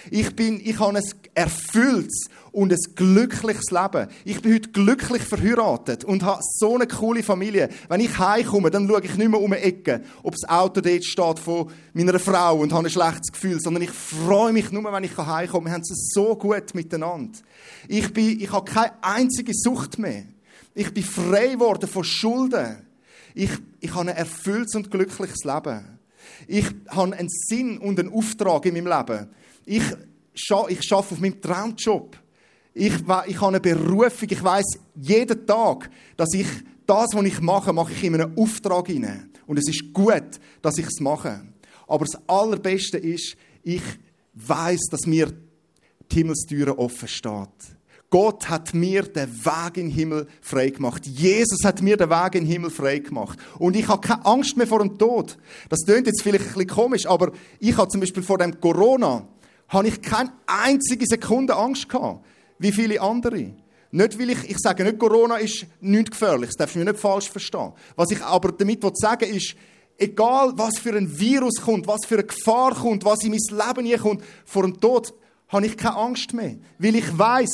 Ich 0.09 0.33
bin, 0.35 0.61
ich 0.63 0.79
habe 0.79 0.97
ein 0.97 1.03
erfülltes 1.33 2.29
und 2.51 2.71
ein 2.71 2.79
glückliches 2.95 3.71
Leben. 3.71 4.07
Ich 4.25 4.41
bin 4.41 4.53
heute 4.53 4.69
glücklich 4.69 5.21
verheiratet 5.21 6.03
und 6.03 6.23
habe 6.23 6.41
so 6.43 6.75
eine 6.75 6.87
coole 6.87 7.23
Familie. 7.23 7.69
Wenn 7.87 8.01
ich 8.01 8.17
heimkomme, 8.17 8.69
dann 8.69 8.87
schaue 8.87 9.01
ich 9.03 9.15
nicht 9.15 9.29
mehr 9.29 9.39
um 9.39 9.51
die 9.51 9.57
Ecke, 9.57 10.01
ob 10.23 10.35
das 10.35 10.49
Auto 10.49 10.81
dort 10.81 11.05
steht 11.05 11.39
von 11.39 11.71
meiner 11.93 12.19
Frau 12.19 12.57
und 12.57 12.73
habe 12.73 12.87
ein 12.87 12.91
schlechtes 12.91 13.31
Gefühl, 13.31 13.59
sondern 13.61 13.83
ich 13.83 13.91
freue 13.91 14.51
mich 14.51 14.71
nur, 14.71 14.83
wenn 14.91 15.03
ich 15.03 15.17
heimkomme. 15.17 15.67
Wir 15.67 15.73
haben 15.73 15.81
es 15.81 16.11
so 16.13 16.35
gut 16.35 16.75
miteinander. 16.75 17.39
Ich, 17.87 18.11
bin, 18.11 18.39
ich 18.41 18.51
habe 18.51 18.69
keine 18.69 18.91
einzige 19.01 19.53
Sucht 19.53 19.97
mehr. 19.97 20.23
Ich 20.73 20.93
bin 20.93 21.03
frei 21.03 21.53
geworden 21.53 21.87
von 21.87 22.03
Schulden. 22.03 22.85
Ich, 23.33 23.51
ich 23.79 23.93
habe 23.93 24.09
ein 24.09 24.17
erfülltes 24.17 24.75
und 24.75 24.91
glückliches 24.91 25.43
Leben. 25.45 25.99
Ich 26.47 26.65
habe 26.89 27.15
einen 27.15 27.29
Sinn 27.29 27.77
und 27.77 27.99
einen 27.99 28.11
Auftrag 28.11 28.65
in 28.65 28.73
meinem 28.73 28.87
Leben. 28.87 29.27
Ich, 29.65 29.83
ich 30.33 30.51
arbeite 30.51 30.95
auf 30.95 31.19
meinem 31.19 31.41
Traumjob. 31.41 32.17
Ich, 32.73 32.93
ich 32.93 33.41
habe 33.41 33.47
eine 33.47 33.59
Berufung. 33.59 34.29
Ich 34.29 34.43
weiß 34.43 34.65
jeden 34.95 35.45
Tag, 35.45 35.89
dass 36.17 36.33
ich 36.33 36.47
das, 36.85 37.09
was 37.13 37.25
ich 37.25 37.41
mache, 37.41 37.73
mache 37.73 37.91
ich 37.91 38.03
in 38.03 38.15
einen 38.15 38.37
Auftrag 38.37 38.87
hinein. 38.87 39.29
Und 39.45 39.57
es 39.57 39.67
ist 39.67 39.93
gut, 39.93 40.39
dass 40.61 40.77
ich 40.77 40.87
es 40.87 40.99
mache. 40.99 41.41
Aber 41.87 42.05
das 42.05 42.17
Allerbeste 42.27 42.97
ist, 42.97 43.35
ich 43.63 43.83
weiß, 44.33 44.79
dass 44.89 45.05
mir 45.05 45.31
die 46.11 46.15
Himmelstüre 46.15 46.77
offen 46.77 47.07
steht. 47.07 47.49
Gott 48.09 48.49
hat 48.49 48.73
mir 48.73 49.03
den 49.03 49.29
Weg 49.45 49.77
in 49.77 49.87
den 49.87 49.89
Himmel 49.89 50.27
frei 50.41 50.69
gemacht. 50.69 51.05
Jesus 51.05 51.63
hat 51.63 51.81
mir 51.81 51.95
den 51.95 52.09
Weg 52.09 52.35
in 52.35 52.43
den 52.43 52.51
Himmel 52.51 52.69
frei 52.69 52.99
gemacht. 52.99 53.39
Und 53.57 53.75
ich 53.77 53.87
habe 53.87 54.05
keine 54.05 54.25
Angst 54.25 54.57
mehr 54.57 54.67
vor 54.67 54.79
dem 54.79 54.97
Tod. 54.97 55.37
Das 55.69 55.85
klingt 55.85 56.07
jetzt 56.07 56.21
vielleicht 56.21 56.43
ein 56.43 56.53
bisschen 56.53 56.67
komisch, 56.67 57.05
aber 57.05 57.31
ich 57.59 57.75
habe 57.77 57.87
zum 57.87 58.01
Beispiel 58.01 58.21
vor 58.21 58.37
dem 58.37 58.59
Corona, 58.59 59.25
habe 59.69 59.87
ich 59.87 60.01
keine 60.01 60.33
einzige 60.45 61.05
Sekunde 61.07 61.55
Angst 61.55 61.87
gehabt, 61.87 62.25
wie 62.61 62.71
viele 62.71 63.01
andere. 63.01 63.53
Nicht, 63.91 64.19
weil 64.19 64.29
ich, 64.29 64.49
ich 64.49 64.57
sage 64.59 64.83
nicht, 64.83 64.99
Corona 64.99 65.35
ist 65.37 65.65
nichts 65.81 66.11
gefährliches, 66.11 66.55
das 66.55 66.57
darfst 66.57 66.75
du 66.75 66.79
mir 66.79 66.85
nicht 66.85 66.99
falsch 66.99 67.29
verstehen. 67.29 67.73
Was 67.95 68.11
ich 68.11 68.21
aber 68.21 68.51
damit 68.53 68.81
sagen 68.97 69.29
will, 69.29 69.35
ist, 69.35 69.55
egal 69.97 70.53
was 70.55 70.77
für 70.79 70.95
ein 70.95 71.19
Virus 71.19 71.55
kommt, 71.55 71.87
was 71.87 72.05
für 72.05 72.15
eine 72.15 72.23
Gefahr 72.23 72.73
kommt, 72.73 73.03
was 73.03 73.23
in 73.23 73.31
mein 73.31 73.67
Leben 73.67 73.85
hier 73.85 73.99
kommt, 73.99 74.23
vor 74.45 74.63
dem 74.63 74.79
Tod 74.79 75.13
habe 75.49 75.65
ich 75.65 75.75
keine 75.75 75.97
Angst 75.97 76.33
mehr. 76.33 76.55
Weil 76.79 76.95
ich 76.95 77.17
weiß, 77.17 77.49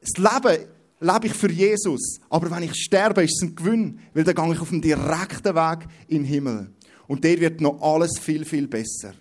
das 0.00 0.16
Leben 0.16 0.66
lebe 1.00 1.26
ich 1.26 1.34
für 1.34 1.50
Jesus. 1.50 2.20
Aber 2.30 2.50
wenn 2.50 2.62
ich 2.62 2.74
sterbe, 2.74 3.24
ist 3.24 3.36
es 3.36 3.48
ein 3.48 3.54
Gewinn, 3.54 4.00
weil 4.14 4.24
dann 4.24 4.34
gehe 4.34 4.54
ich 4.54 4.60
auf 4.60 4.70
dem 4.70 4.80
direkten 4.80 5.54
Weg 5.54 5.86
in 6.08 6.22
den 6.22 6.24
Himmel. 6.24 6.72
Und 7.06 7.22
der 7.22 7.38
wird 7.38 7.60
noch 7.60 7.80
alles 7.82 8.18
viel, 8.18 8.44
viel 8.44 8.66
besser. 8.66 9.12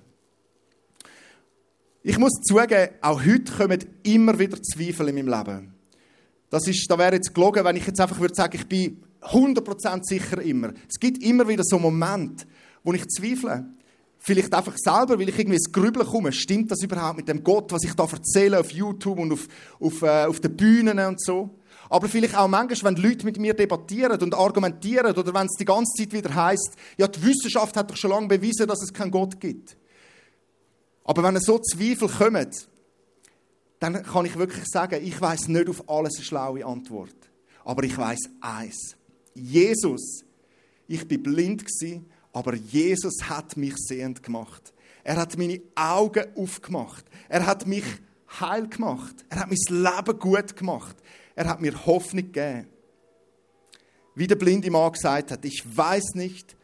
Ich 2.08 2.20
muss 2.20 2.34
zugeben, 2.48 2.90
auch 3.02 3.26
heute 3.26 3.52
kommen 3.52 3.84
immer 4.04 4.38
wieder 4.38 4.62
Zweifel 4.62 5.10
in 5.10 5.16
meinem 5.16 5.28
Leben. 5.28 5.74
Das 6.52 6.68
ist, 6.68 6.86
da 6.88 7.00
wäre 7.00 7.16
jetzt 7.16 7.34
gelogen, 7.34 7.66
wenn 7.66 7.78
ich 7.78 7.88
jetzt 7.88 8.00
einfach 8.00 8.20
würde 8.20 8.36
sagen, 8.36 8.56
ich 8.56 8.68
bin 8.68 9.02
100% 9.24 10.04
sicher 10.04 10.40
immer. 10.44 10.72
Es 10.88 11.00
gibt 11.00 11.24
immer 11.24 11.48
wieder 11.48 11.64
so 11.64 11.80
Momente, 11.80 12.46
wo 12.84 12.94
ich 12.94 13.08
zweifle. 13.08 13.66
Vielleicht 14.20 14.54
einfach 14.54 14.78
selber, 14.78 15.18
weil 15.18 15.30
ich 15.30 15.40
irgendwie 15.40 15.56
ins 15.56 15.72
Grübeln 15.72 16.06
komme. 16.06 16.32
Stimmt 16.32 16.70
das 16.70 16.84
überhaupt 16.84 17.18
mit 17.18 17.28
dem 17.28 17.44
Gott, 17.44 17.72
was 17.72 17.84
ich 17.84 17.96
da 17.96 18.04
erzähle 18.04 18.60
auf 18.60 18.70
YouTube 18.70 19.18
und 19.18 19.34
auf, 19.34 19.48
auf, 19.80 20.04
äh, 20.04 20.26
auf 20.26 20.40
den 20.40 20.56
Bühnen 20.56 21.00
und 21.00 21.20
so? 21.20 21.58
Aber 21.90 22.08
vielleicht 22.08 22.38
auch 22.38 22.48
manchmal, 22.48 22.96
wenn 22.96 23.02
Leute 23.02 23.26
mit 23.26 23.40
mir 23.40 23.56
debattieren 23.56 24.22
und 24.22 24.36
argumentieren 24.36 25.18
oder 25.18 25.34
wenn 25.34 25.48
es 25.48 25.58
die 25.58 25.66
ganze 25.66 26.04
Zeit 26.04 26.14
wieder 26.14 26.36
heißt, 26.36 26.76
ja, 27.00 27.08
die 27.08 27.24
Wissenschaft 27.24 27.76
hat 27.76 27.90
doch 27.90 27.98
schon 27.98 28.12
lange 28.12 28.28
bewiesen, 28.28 28.68
dass 28.68 28.84
es 28.84 28.94
keinen 28.94 29.10
Gott 29.10 29.40
gibt. 29.40 29.76
Aber 31.06 31.24
wenn 31.24 31.40
so 31.40 31.60
Zweifel 31.60 32.10
kommen, 32.10 32.50
dann 33.80 34.04
kann 34.04 34.26
ich 34.26 34.38
wirklich 34.38 34.66
sagen, 34.66 35.00
ich 35.04 35.20
weiß 35.20 35.48
nicht 35.48 35.70
auf 35.70 35.88
alles 35.88 36.16
eine 36.16 36.26
schlaue 36.26 36.66
Antwort. 36.66 37.16
Aber 37.64 37.84
ich 37.84 37.98
weiß 37.98 38.20
eins. 38.42 38.96
Jesus, 39.34 40.24
ich 40.88 41.08
bin 41.08 41.24
blind 41.24 41.66
gewesen, 41.66 42.06
aber 42.34 42.56
Jesus 42.56 43.30
hat 43.30 43.56
mich 43.56 43.76
sehend 43.78 44.24
gemacht. 44.24 44.74
Er 45.04 45.18
hat 45.18 45.38
meine 45.38 45.62
Augen 45.76 46.26
aufgemacht. 46.36 47.06
Er 47.30 47.46
hat 47.46 47.68
mich 47.68 47.84
heil 48.40 48.68
gemacht. 48.68 49.26
Er 49.30 49.42
hat 49.42 49.50
mein 49.50 49.84
Leben 49.84 50.20
gut 50.20 50.56
gemacht. 50.56 50.96
Er 51.36 51.48
hat 51.48 51.62
mir 51.62 51.86
Hoffnung 51.86 52.26
gegeben. 52.26 52.68
Wie 54.16 54.28
der 54.28 54.36
blinde 54.36 54.72
Mann 54.72 54.92
gesagt 54.92 55.32
hat, 55.32 55.46
ich 55.46 55.64
weiß 55.66 56.16
nicht, 56.16 56.56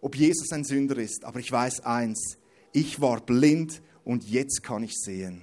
ob 0.00 0.14
Jesus 0.14 0.52
ein 0.52 0.64
Sünder 0.64 0.98
ist, 0.98 1.24
aber 1.24 1.40
ich 1.40 1.50
weiß 1.50 1.80
eins, 1.80 2.38
ich 2.78 3.00
war 3.00 3.20
blind 3.20 3.82
und 4.04 4.24
jetzt 4.28 4.62
kann 4.62 4.82
ich 4.82 4.94
sehen. 4.96 5.42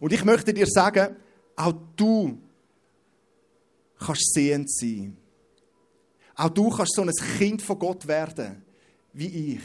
Und 0.00 0.12
ich 0.12 0.24
möchte 0.24 0.52
dir 0.52 0.66
sagen, 0.66 1.16
auch 1.56 1.74
du 1.96 2.38
kannst 3.98 4.32
sehend 4.32 4.70
sein. 4.70 5.16
Auch 6.34 6.50
du 6.50 6.68
kannst 6.70 6.94
so 6.94 7.02
ein 7.02 7.10
Kind 7.38 7.62
von 7.62 7.78
Gott 7.78 8.06
werden, 8.06 8.62
wie 9.12 9.54
ich. 9.54 9.62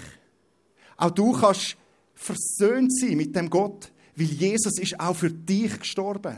Auch 0.98 1.12
du 1.12 1.32
kannst 1.34 1.76
versöhnt 2.14 2.94
sein 2.98 3.18
mit 3.18 3.36
dem 3.36 3.50
Gott, 3.50 3.92
weil 4.16 4.28
Jesus 4.28 4.78
ist 4.80 5.00
auch 5.00 5.16
für 5.16 5.32
dich 5.32 5.80
gestorben. 5.80 6.38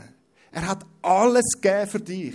Er 0.50 0.68
hat 0.68 0.86
alles 1.02 1.60
gegeben 1.60 1.90
für 1.90 2.00
dich, 2.00 2.34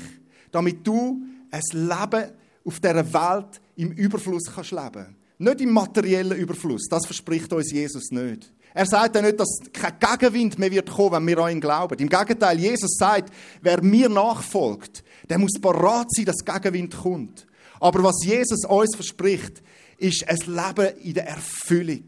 damit 0.51 0.85
du 0.85 1.21
ein 1.51 1.61
Leben 1.71 2.31
auf 2.65 2.79
dieser 2.79 3.13
Welt 3.13 3.61
im 3.75 3.91
Überfluss 3.91 4.51
kannst 4.53 4.71
leben. 4.71 5.16
Nicht 5.39 5.62
im 5.62 5.71
materiellen 5.71 6.38
Überfluss, 6.38 6.88
das 6.89 7.06
verspricht 7.06 7.54
uns 7.54 7.71
Jesus 7.71 8.10
nicht. 8.12 8.52
Er 8.73 8.86
sagt 8.86 9.15
ja 9.15 9.21
nicht, 9.21 9.39
dass 9.39 9.60
kein 9.73 9.97
Gegenwind 10.00 10.60
mehr 10.60 10.71
wird 10.71 10.89
kommen, 10.89 11.13
wenn 11.13 11.28
wir 11.28 11.38
an 11.39 11.52
ihn 11.52 11.62
glauben. 11.62 11.97
Im 12.00 12.10
Gegenteil, 12.10 12.60
Jesus 12.60 12.95
sagt, 12.97 13.34
wer 13.62 13.82
mir 13.82 14.10
nachfolgt, 14.10 15.04
der 15.30 15.39
muss 15.39 15.60
parat 15.60 16.08
sein, 16.12 16.26
dass 16.26 16.45
Gegenwind 16.45 16.95
kommt. 16.95 17.47
Aber 17.80 18.04
was 18.04 18.23
Jesus 18.23 18.65
uns 18.65 18.95
verspricht, 18.95 19.63
ist 19.97 20.28
ein 20.28 20.38
Leben 20.45 20.95
in 21.00 21.13
der 21.13 21.28
Erfüllung, 21.28 22.04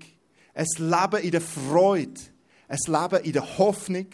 ein 0.54 0.68
Leben 0.78 1.24
in 1.24 1.32
der 1.32 1.42
Freude, 1.42 2.22
ein 2.68 2.80
Leben 2.86 3.24
in 3.24 3.34
der 3.34 3.58
Hoffnung, 3.58 4.08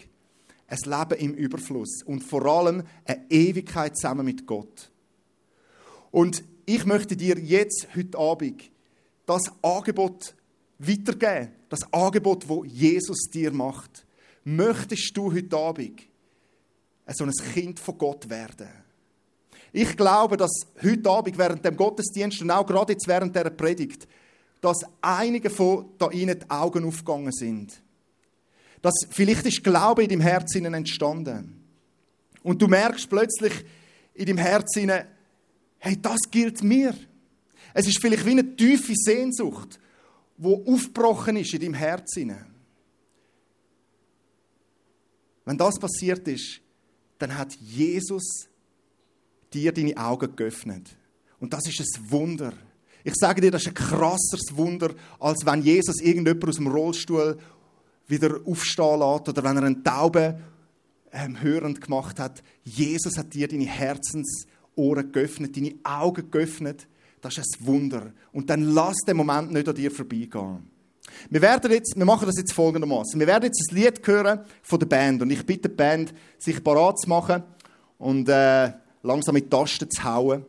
ein 0.67 0.79
Leben 0.85 1.19
im 1.19 1.33
Überfluss 1.33 2.03
und 2.05 2.21
vor 2.21 2.45
allem 2.45 2.83
eine 3.05 3.21
Ewigkeit 3.29 3.97
zusammen 3.97 4.25
mit 4.25 4.47
Gott. 4.47 4.91
Und 6.11 6.43
ich 6.65 6.85
möchte 6.85 7.15
dir 7.15 7.37
jetzt, 7.37 7.87
heute 7.95 8.17
Abend, 8.17 8.63
das 9.25 9.51
Angebot 9.61 10.35
weitergeben, 10.79 11.51
das 11.69 11.81
Angebot, 11.91 12.47
wo 12.47 12.63
Jesus 12.63 13.29
dir 13.31 13.51
macht. 13.51 14.05
Möchtest 14.43 15.15
du 15.15 15.33
heute 15.33 15.57
Abend 15.57 16.01
so 17.07 17.23
ein 17.23 17.31
Kind 17.53 17.79
von 17.79 17.97
Gott 17.97 18.29
werden? 18.29 18.69
Ich 19.71 19.97
glaube, 19.97 20.37
dass 20.37 20.51
heute 20.81 21.09
Abend 21.09 21.37
während 21.37 21.65
dem 21.65 21.75
Gottesdienst 21.75 22.41
und 22.41 22.51
auch 22.51 22.65
gerade 22.65 22.93
jetzt 22.93 23.07
während 23.07 23.35
der 23.35 23.49
Predigt, 23.49 24.07
dass 24.61 24.79
einige 25.01 25.49
von 25.49 25.89
da 25.97 26.09
ihnen 26.11 26.39
die 26.39 26.49
Augen 26.49 26.85
aufgegangen 26.85 27.31
sind. 27.31 27.81
Dass 28.81 28.93
vielleicht 29.09 29.45
ist 29.45 29.63
Glaube 29.63 30.03
in 30.03 30.09
deinem 30.09 30.21
Herzen 30.21 30.65
entstanden. 30.73 31.61
Und 32.41 32.61
du 32.61 32.67
merkst 32.67 33.09
plötzlich 33.09 33.53
in 34.13 34.27
deinem 34.27 34.37
Herzen, 34.37 34.91
hey, 35.79 36.01
das 36.01 36.19
gilt 36.31 36.63
mir. 36.63 36.93
Es 37.77 37.87
ist 37.87 37.99
vielleicht 37.99 38.25
wie 38.25 38.31
eine 38.31 38.55
tiefe 38.55 38.93
Sehnsucht, 38.95 39.81
wo 40.37 40.63
aufgebrochen 40.65 41.35
ist 41.35 41.53
in 41.53 41.59
deinem 41.59 41.73
Herzen. 41.73 42.33
Wenn 45.43 45.57
das 45.57 45.77
passiert 45.77 46.25
ist, 46.25 46.61
dann 47.19 47.37
hat 47.37 47.53
Jesus 47.55 48.47
dir 49.53 49.73
deine 49.73 49.97
Augen 49.97 50.33
geöffnet. 50.37 50.95
Und 51.41 51.51
das 51.51 51.67
ist 51.67 51.81
ein 51.81 52.11
Wunder. 52.11 52.53
Ich 53.03 53.15
sage 53.15 53.41
dir, 53.41 53.51
das 53.51 53.63
ist 53.63 53.67
ein 53.67 53.73
krasseres 53.73 54.55
Wunder, 54.55 54.95
als 55.19 55.45
wenn 55.45 55.61
Jesus 55.61 55.99
irgendjemand 55.99 56.47
aus 56.47 56.55
dem 56.55 56.67
Rollstuhl 56.67 57.37
wieder 58.07 58.39
aufstehen 58.45 58.99
lässt 58.99 59.27
oder 59.27 59.43
wenn 59.43 59.57
er 59.57 59.63
einen 59.63 59.83
Taube 59.83 60.39
ähm, 61.11 61.41
hörend 61.41 61.81
gemacht 61.81 62.21
hat. 62.21 62.41
Jesus 62.63 63.17
hat 63.17 63.33
dir 63.33 63.49
deine 63.49 63.65
Herzensohren 63.65 65.11
geöffnet, 65.11 65.57
deine 65.57 65.75
Augen 65.83 66.31
geöffnet. 66.31 66.87
Das 67.25 67.39
ist 67.39 67.59
ein 67.59 67.65
Wunder. 67.65 68.13
Und 68.31 68.51
dann 68.51 68.61
lass 68.61 68.97
den 68.97 69.17
Moment 69.17 69.51
nicht 69.51 69.67
an 69.67 69.73
dir 69.73 69.89
vorbeigehen. 69.89 70.69
Wir, 71.31 71.41
werden 71.41 71.71
jetzt, 71.71 71.97
wir 71.97 72.05
machen 72.05 72.27
das 72.27 72.37
jetzt 72.37 72.53
folgendermaßen. 72.53 73.19
Wir 73.19 73.25
werden 73.25 73.45
jetzt 73.45 73.67
ein 73.71 73.75
Lied 73.75 74.05
hören 74.05 74.41
von 74.61 74.77
der 74.77 74.85
Band. 74.85 75.23
Und 75.23 75.31
ich 75.31 75.43
bitte 75.43 75.67
die 75.67 75.75
Band, 75.75 76.13
sich 76.37 76.63
parat 76.63 76.99
zu 76.99 77.09
machen 77.09 77.41
und 77.97 78.29
äh, 78.29 78.73
langsam 79.01 79.33
mit 79.33 79.49
Tasten 79.49 79.89
zu 79.89 80.03
hauen. 80.03 80.45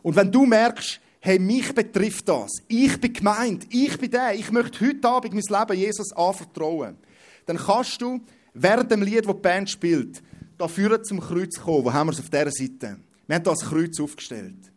Und 0.00 0.16
wenn 0.16 0.32
du 0.32 0.46
merkst, 0.46 1.00
hey, 1.20 1.38
mich 1.38 1.74
betrifft 1.74 2.30
das, 2.30 2.50
ich 2.66 2.98
bin 2.98 3.12
gemeint, 3.12 3.66
ich 3.68 3.98
bin 3.98 4.10
der, 4.10 4.34
ich 4.34 4.50
möchte 4.50 4.86
heute 4.86 5.06
Abend 5.06 5.34
mein 5.34 5.60
Leben 5.60 5.78
Jesus 5.78 6.12
anvertrauen, 6.14 6.96
dann 7.44 7.58
kannst 7.58 8.00
du 8.00 8.22
während 8.54 8.90
dem 8.90 9.02
Lied, 9.02 9.26
das 9.26 9.34
die 9.34 9.42
Band 9.42 9.68
spielt, 9.68 10.22
da 10.56 10.66
führen 10.66 11.04
zum 11.04 11.20
Kreuz 11.20 11.60
kommen. 11.60 11.84
Wo 11.84 11.92
haben 11.92 12.06
wir 12.06 12.12
es 12.12 12.20
auf 12.20 12.30
dieser 12.30 12.50
Seite? 12.50 12.96
Wir 13.26 13.36
haben 13.36 13.44
da 13.44 13.50
das 13.50 13.60
Kreuz 13.60 14.00
aufgestellt. 14.00 14.72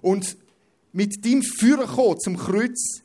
Und 0.00 0.36
mit 0.92 1.24
deinem 1.24 1.42
Führer 1.42 2.18
zum 2.18 2.36
Kreuz 2.36 3.02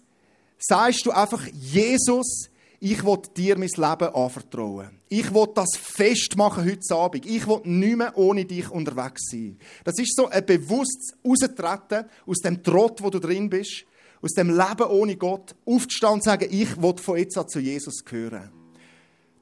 sagst 0.57 1.05
du 1.05 1.11
einfach, 1.11 1.45
Jesus, 1.47 2.49
ich 2.79 3.03
will 3.05 3.19
dir 3.37 3.57
mein 3.57 3.69
Leben 3.69 4.13
anvertrauen. 4.13 4.99
Ich 5.07 5.33
will 5.33 5.47
das 5.55 5.69
festmachen 5.77 6.65
heute 6.65 6.95
Abend. 6.95 7.25
Ich 7.25 7.47
will 7.47 7.61
nicht 7.63 7.97
mehr 7.97 8.17
ohne 8.17 8.43
dich 8.43 8.69
unterwegs 8.69 9.29
sein. 9.31 9.57
Das 9.83 9.97
ist 9.99 10.15
so 10.15 10.27
ein 10.27 10.45
bewusstes 10.45 11.13
Austreten 11.23 12.05
aus 12.25 12.39
dem 12.39 12.61
Trott, 12.61 13.01
wo 13.01 13.09
du 13.09 13.19
drin 13.19 13.49
bist, 13.49 13.85
aus 14.21 14.31
dem 14.31 14.49
Leben 14.49 14.89
ohne 14.89 15.15
Gott, 15.15 15.55
aufzustehen 15.65 16.13
und 16.13 16.23
sagen, 16.23 16.47
ich 16.51 16.81
will 16.81 16.97
von 16.97 17.17
jetzt 17.17 17.37
an 17.37 17.47
zu 17.47 17.59
Jesus 17.59 18.03
gehören. 18.03 18.51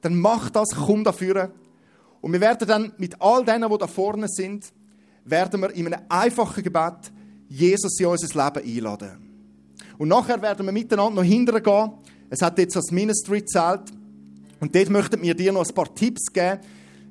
Dann 0.02 0.16
mach 0.18 0.50
das, 0.50 0.68
komm 0.70 1.02
dafür. 1.02 1.52
Und 2.20 2.32
wir 2.32 2.40
werden 2.40 2.68
dann 2.68 2.92
mit 2.98 3.20
all 3.20 3.44
denen, 3.44 3.70
die 3.70 3.78
da 3.78 3.86
vorne 3.86 4.28
sind, 4.28 4.72
werden 5.24 5.60
wir 5.60 5.70
in 5.70 5.86
einem 5.86 6.04
einfachen 6.08 6.62
Gebet 6.62 7.12
Jesus 7.52 7.98
in 8.00 8.06
unser 8.06 8.26
Leben 8.26 8.66
einladen. 8.66 9.10
Und 9.98 10.08
nachher 10.08 10.40
werden 10.40 10.66
wir 10.66 10.72
miteinander 10.72 11.22
noch 11.22 11.28
hinterher 11.28 11.60
gehen 11.60 11.92
es 12.32 12.40
hat 12.40 12.58
jetzt 12.58 12.74
das 12.74 12.90
Ministry-Zelt. 12.90 13.92
Und 14.58 14.74
dort 14.74 14.88
möchten 14.88 15.20
wir 15.20 15.34
dir 15.34 15.52
noch 15.52 15.68
ein 15.68 15.74
paar 15.74 15.94
Tipps 15.94 16.32
geben, 16.32 16.60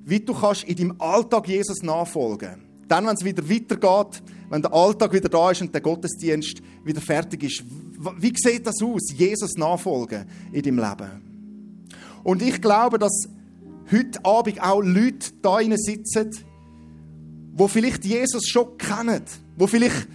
wie 0.04 0.20
du 0.20 0.34
kannst 0.34 0.64
in 0.64 0.76
deinem 0.76 0.96
Alltag 1.00 1.48
Jesus 1.48 1.84
nachfolgen 1.84 2.64
Dann, 2.88 3.06
wenn 3.06 3.14
es 3.14 3.24
wieder 3.24 3.48
weitergeht, 3.48 4.24
wenn 4.50 4.64
der 4.64 4.74
Alltag 4.74 5.14
wieder 5.14 5.30
da 5.30 5.52
ist 5.52 5.62
und 5.62 5.76
der 5.76 5.82
Gottesdienst 5.82 6.64
wieder 6.84 7.02
fertig 7.02 7.44
ist, 7.44 7.64
wie 8.18 8.34
sieht 8.36 8.66
das 8.66 8.82
aus, 8.82 9.14
Jesus 9.16 9.54
nachfolgen 9.58 10.26
in 10.52 10.64
deinem 10.64 10.80
Leben? 10.80 11.92
Und 12.24 12.42
ich 12.42 12.60
glaube, 12.60 12.98
dass 12.98 13.30
heute 13.92 14.26
Abend 14.26 14.60
auch 14.60 14.82
Leute 14.82 15.34
da 15.44 15.60
sitzen, 15.76 16.32
die 17.54 17.68
vielleicht 17.68 18.06
Jesus 18.06 18.48
schon 18.48 18.76
kennen, 18.80 19.22
die 19.56 19.68
vielleicht 19.68 20.08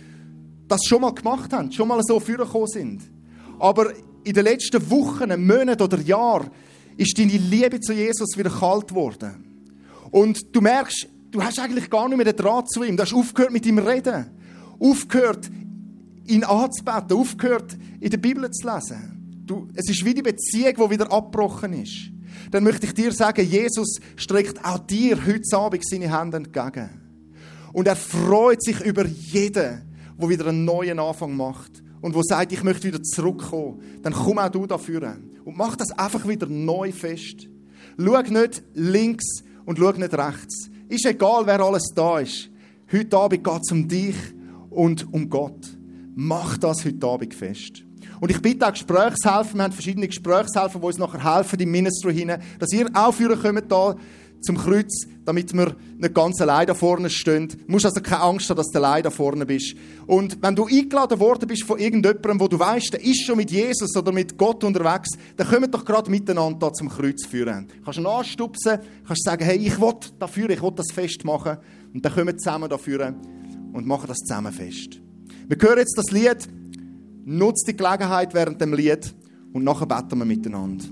das 0.69 0.81
schon 0.85 1.01
mal 1.01 1.15
gemacht 1.15 1.53
haben, 1.53 1.71
schon 1.73 1.89
mal 1.89 2.01
so 2.03 2.19
vorgekommen 2.21 2.69
sind. 2.69 3.03
Aber 3.59 3.93
in 4.25 4.35
den 4.35 4.45
letzten 4.45 4.91
Wochen, 4.91 5.29
Monaten 5.47 5.83
oder 5.83 6.01
Jahren 6.01 6.51
ist 6.97 7.19
deine 7.19 7.37
Liebe 7.37 7.81
zu 7.81 7.93
Jesus 7.93 8.37
wieder 8.37 8.51
kalt 8.51 8.89
geworden. 8.89 9.45
Und 10.11 10.55
du 10.55 10.61
merkst, 10.61 11.07
du 11.31 11.43
hast 11.43 11.59
eigentlich 11.59 11.91
gar 11.91 12.09
nicht 12.09 12.17
mehr 12.17 12.33
den 12.33 12.37
Draht 12.37 12.71
zu 12.71 12.83
ihm. 12.83 12.97
Du 12.97 13.03
hast 13.03 13.15
aufgehört 13.15 13.53
mit 13.53 13.67
ihm 13.67 13.79
reden. 13.79 14.27
Aufgehört, 14.79 15.51
ihn 16.27 16.45
anzubeten. 16.45 17.17
Aufgehört, 17.17 17.77
in 18.01 18.11
der 18.11 18.19
Bibel 18.19 18.51
zu 18.51 18.67
lesen. 18.67 19.45
Du, 19.47 19.69
es 19.75 19.89
ist 19.89 20.05
wie 20.05 20.15
die 20.15 20.23
Beziehung, 20.23 20.75
die 20.77 20.91
wieder 20.91 21.13
abgebrochen 21.13 21.73
ist. 21.75 22.11
Dann 22.51 22.65
möchte 22.65 22.87
ich 22.87 22.95
dir 22.95 23.13
sagen, 23.13 23.47
Jesus 23.47 23.99
streckt 24.17 24.65
auch 24.65 24.79
dir 24.79 25.25
heute 25.25 25.57
Abend 25.57 25.89
seine 25.89 26.19
Hände 26.19 26.39
entgegen. 26.39 26.91
Und 27.73 27.87
er 27.87 27.97
freut 27.97 28.63
sich 28.63 28.81
über 28.81 29.07
jeden, 29.07 29.83
der 30.21 30.29
wieder 30.29 30.47
einen 30.47 30.65
neuen 30.65 30.99
Anfang 30.99 31.37
macht 31.37 31.83
und 32.01 32.15
wo 32.15 32.23
sagt, 32.23 32.53
ich 32.53 32.63
möchte 32.63 32.89
wieder 32.89 33.03
zurückkommen, 33.03 33.81
dann 34.03 34.13
komm 34.13 34.39
auch 34.39 34.49
du 34.49 34.67
dafür 34.67 35.17
und 35.45 35.57
mach 35.57 35.77
das 35.77 35.91
einfach 35.93 36.27
wieder 36.27 36.47
neu 36.47 36.93
fest. 36.93 37.49
Schau 37.99 38.21
nicht 38.23 38.63
links 38.75 39.43
und 39.65 39.79
schau 39.79 39.93
nicht 39.93 40.15
rechts. 40.15 40.71
Ist 40.89 41.07
egal, 41.07 41.47
wer 41.47 41.61
alles 41.61 41.93
da 41.95 42.19
ist. 42.21 42.51
Heute 42.93 43.17
Abend 43.17 43.43
geht 43.43 43.61
es 43.63 43.73
um 43.73 43.89
dich 43.89 44.17
und 44.71 45.13
um 45.13 45.29
Gott. 45.29 45.77
Mach 46.15 46.57
das 46.59 46.85
heute 46.85 47.07
Abend 47.07 47.35
fest. 47.35 47.85
Und 48.21 48.31
ich 48.31 48.41
bitte 48.41 48.67
auch 48.67 48.73
Gesprächshelfer, 48.73 49.55
wir 49.55 49.65
haben 49.65 49.73
verschiedene 49.73 50.07
Gesprächshelfer, 50.07 50.79
die 50.79 50.87
uns 50.87 50.99
nachher 50.99 51.37
helfen 51.37 51.59
im 51.59 51.71
Ministry 51.71 52.15
hinein, 52.15 52.41
dass 52.59 52.73
ihr 52.73 52.89
auch 52.95 53.13
führen 53.13 53.41
könnt 53.41 53.71
da 53.71 53.97
zum 54.41 54.57
Kreuz, 54.57 55.07
damit 55.25 55.53
wir 55.53 55.75
nicht 55.99 56.15
ganz 56.15 56.41
allein 56.41 56.67
da 56.67 56.75
vorne 56.75 57.11
stehen. 57.11 57.49
Du 57.49 57.57
musst 57.67 57.85
also 57.85 58.01
keine 58.01 58.23
Angst 58.23 58.49
haben, 58.49 58.57
dass 58.57 58.69
du 58.69 58.79
allein 58.79 59.03
da 59.03 59.11
vorne 59.11 59.45
bist. 59.45 59.75
Und 60.07 60.41
wenn 60.41 60.55
du 60.55 60.67
eingeladen 60.67 61.19
worden 61.19 61.49
bist 61.49 61.65
von 61.65 61.79
irgendjemandem, 61.79 62.41
wo 62.41 62.49
du 62.49 62.59
weißt, 62.59 62.93
der 62.93 63.05
ist 63.05 63.25
schon 63.25 63.37
mit 63.37 63.51
Jesus 63.51 63.97
oder 63.97 64.13
mit 64.13 64.37
Gott 64.39 64.63
unterwegs, 64.65 65.11
dann 65.37 65.49
kommen 65.49 65.71
doch 65.71 65.85
gerade 65.85 66.11
miteinander 66.11 66.59
da 66.59 66.73
zum 66.73 66.89
Kreuz 66.89 67.27
führen. 67.27 67.67
Du 67.69 67.85
kannst 67.85 67.99
ihn 67.99 68.07
anstupsen, 68.07 68.79
kannst 69.07 69.25
sagen, 69.25 69.45
hey, 69.45 69.57
ich 69.57 69.81
will 69.81 69.95
dafür, 70.19 70.51
ich 70.51 70.63
will 70.63 70.73
das 70.75 70.93
festmachen. 70.93 71.59
Und 71.93 72.05
dann 72.05 72.13
kommen 72.13 72.29
wir 72.29 72.37
zusammen 72.37 72.69
dafür 72.69 73.15
und 73.73 73.87
machen 73.87 74.07
das 74.09 74.19
zusammen 74.19 74.53
fest. 74.53 75.01
Wir 75.49 75.57
hören 75.61 75.79
jetzt 75.79 75.97
das 75.97 76.11
Lied, 76.11 76.49
nutzt 77.25 77.67
die 77.69 77.77
Gelegenheit 77.77 78.35
während 78.35 78.61
dem 78.61 78.75
Lied 78.75 79.15
und 79.53 79.65
nachher 79.65 79.87
beten 79.87 80.19
wir 80.19 80.25
miteinander. 80.25 80.85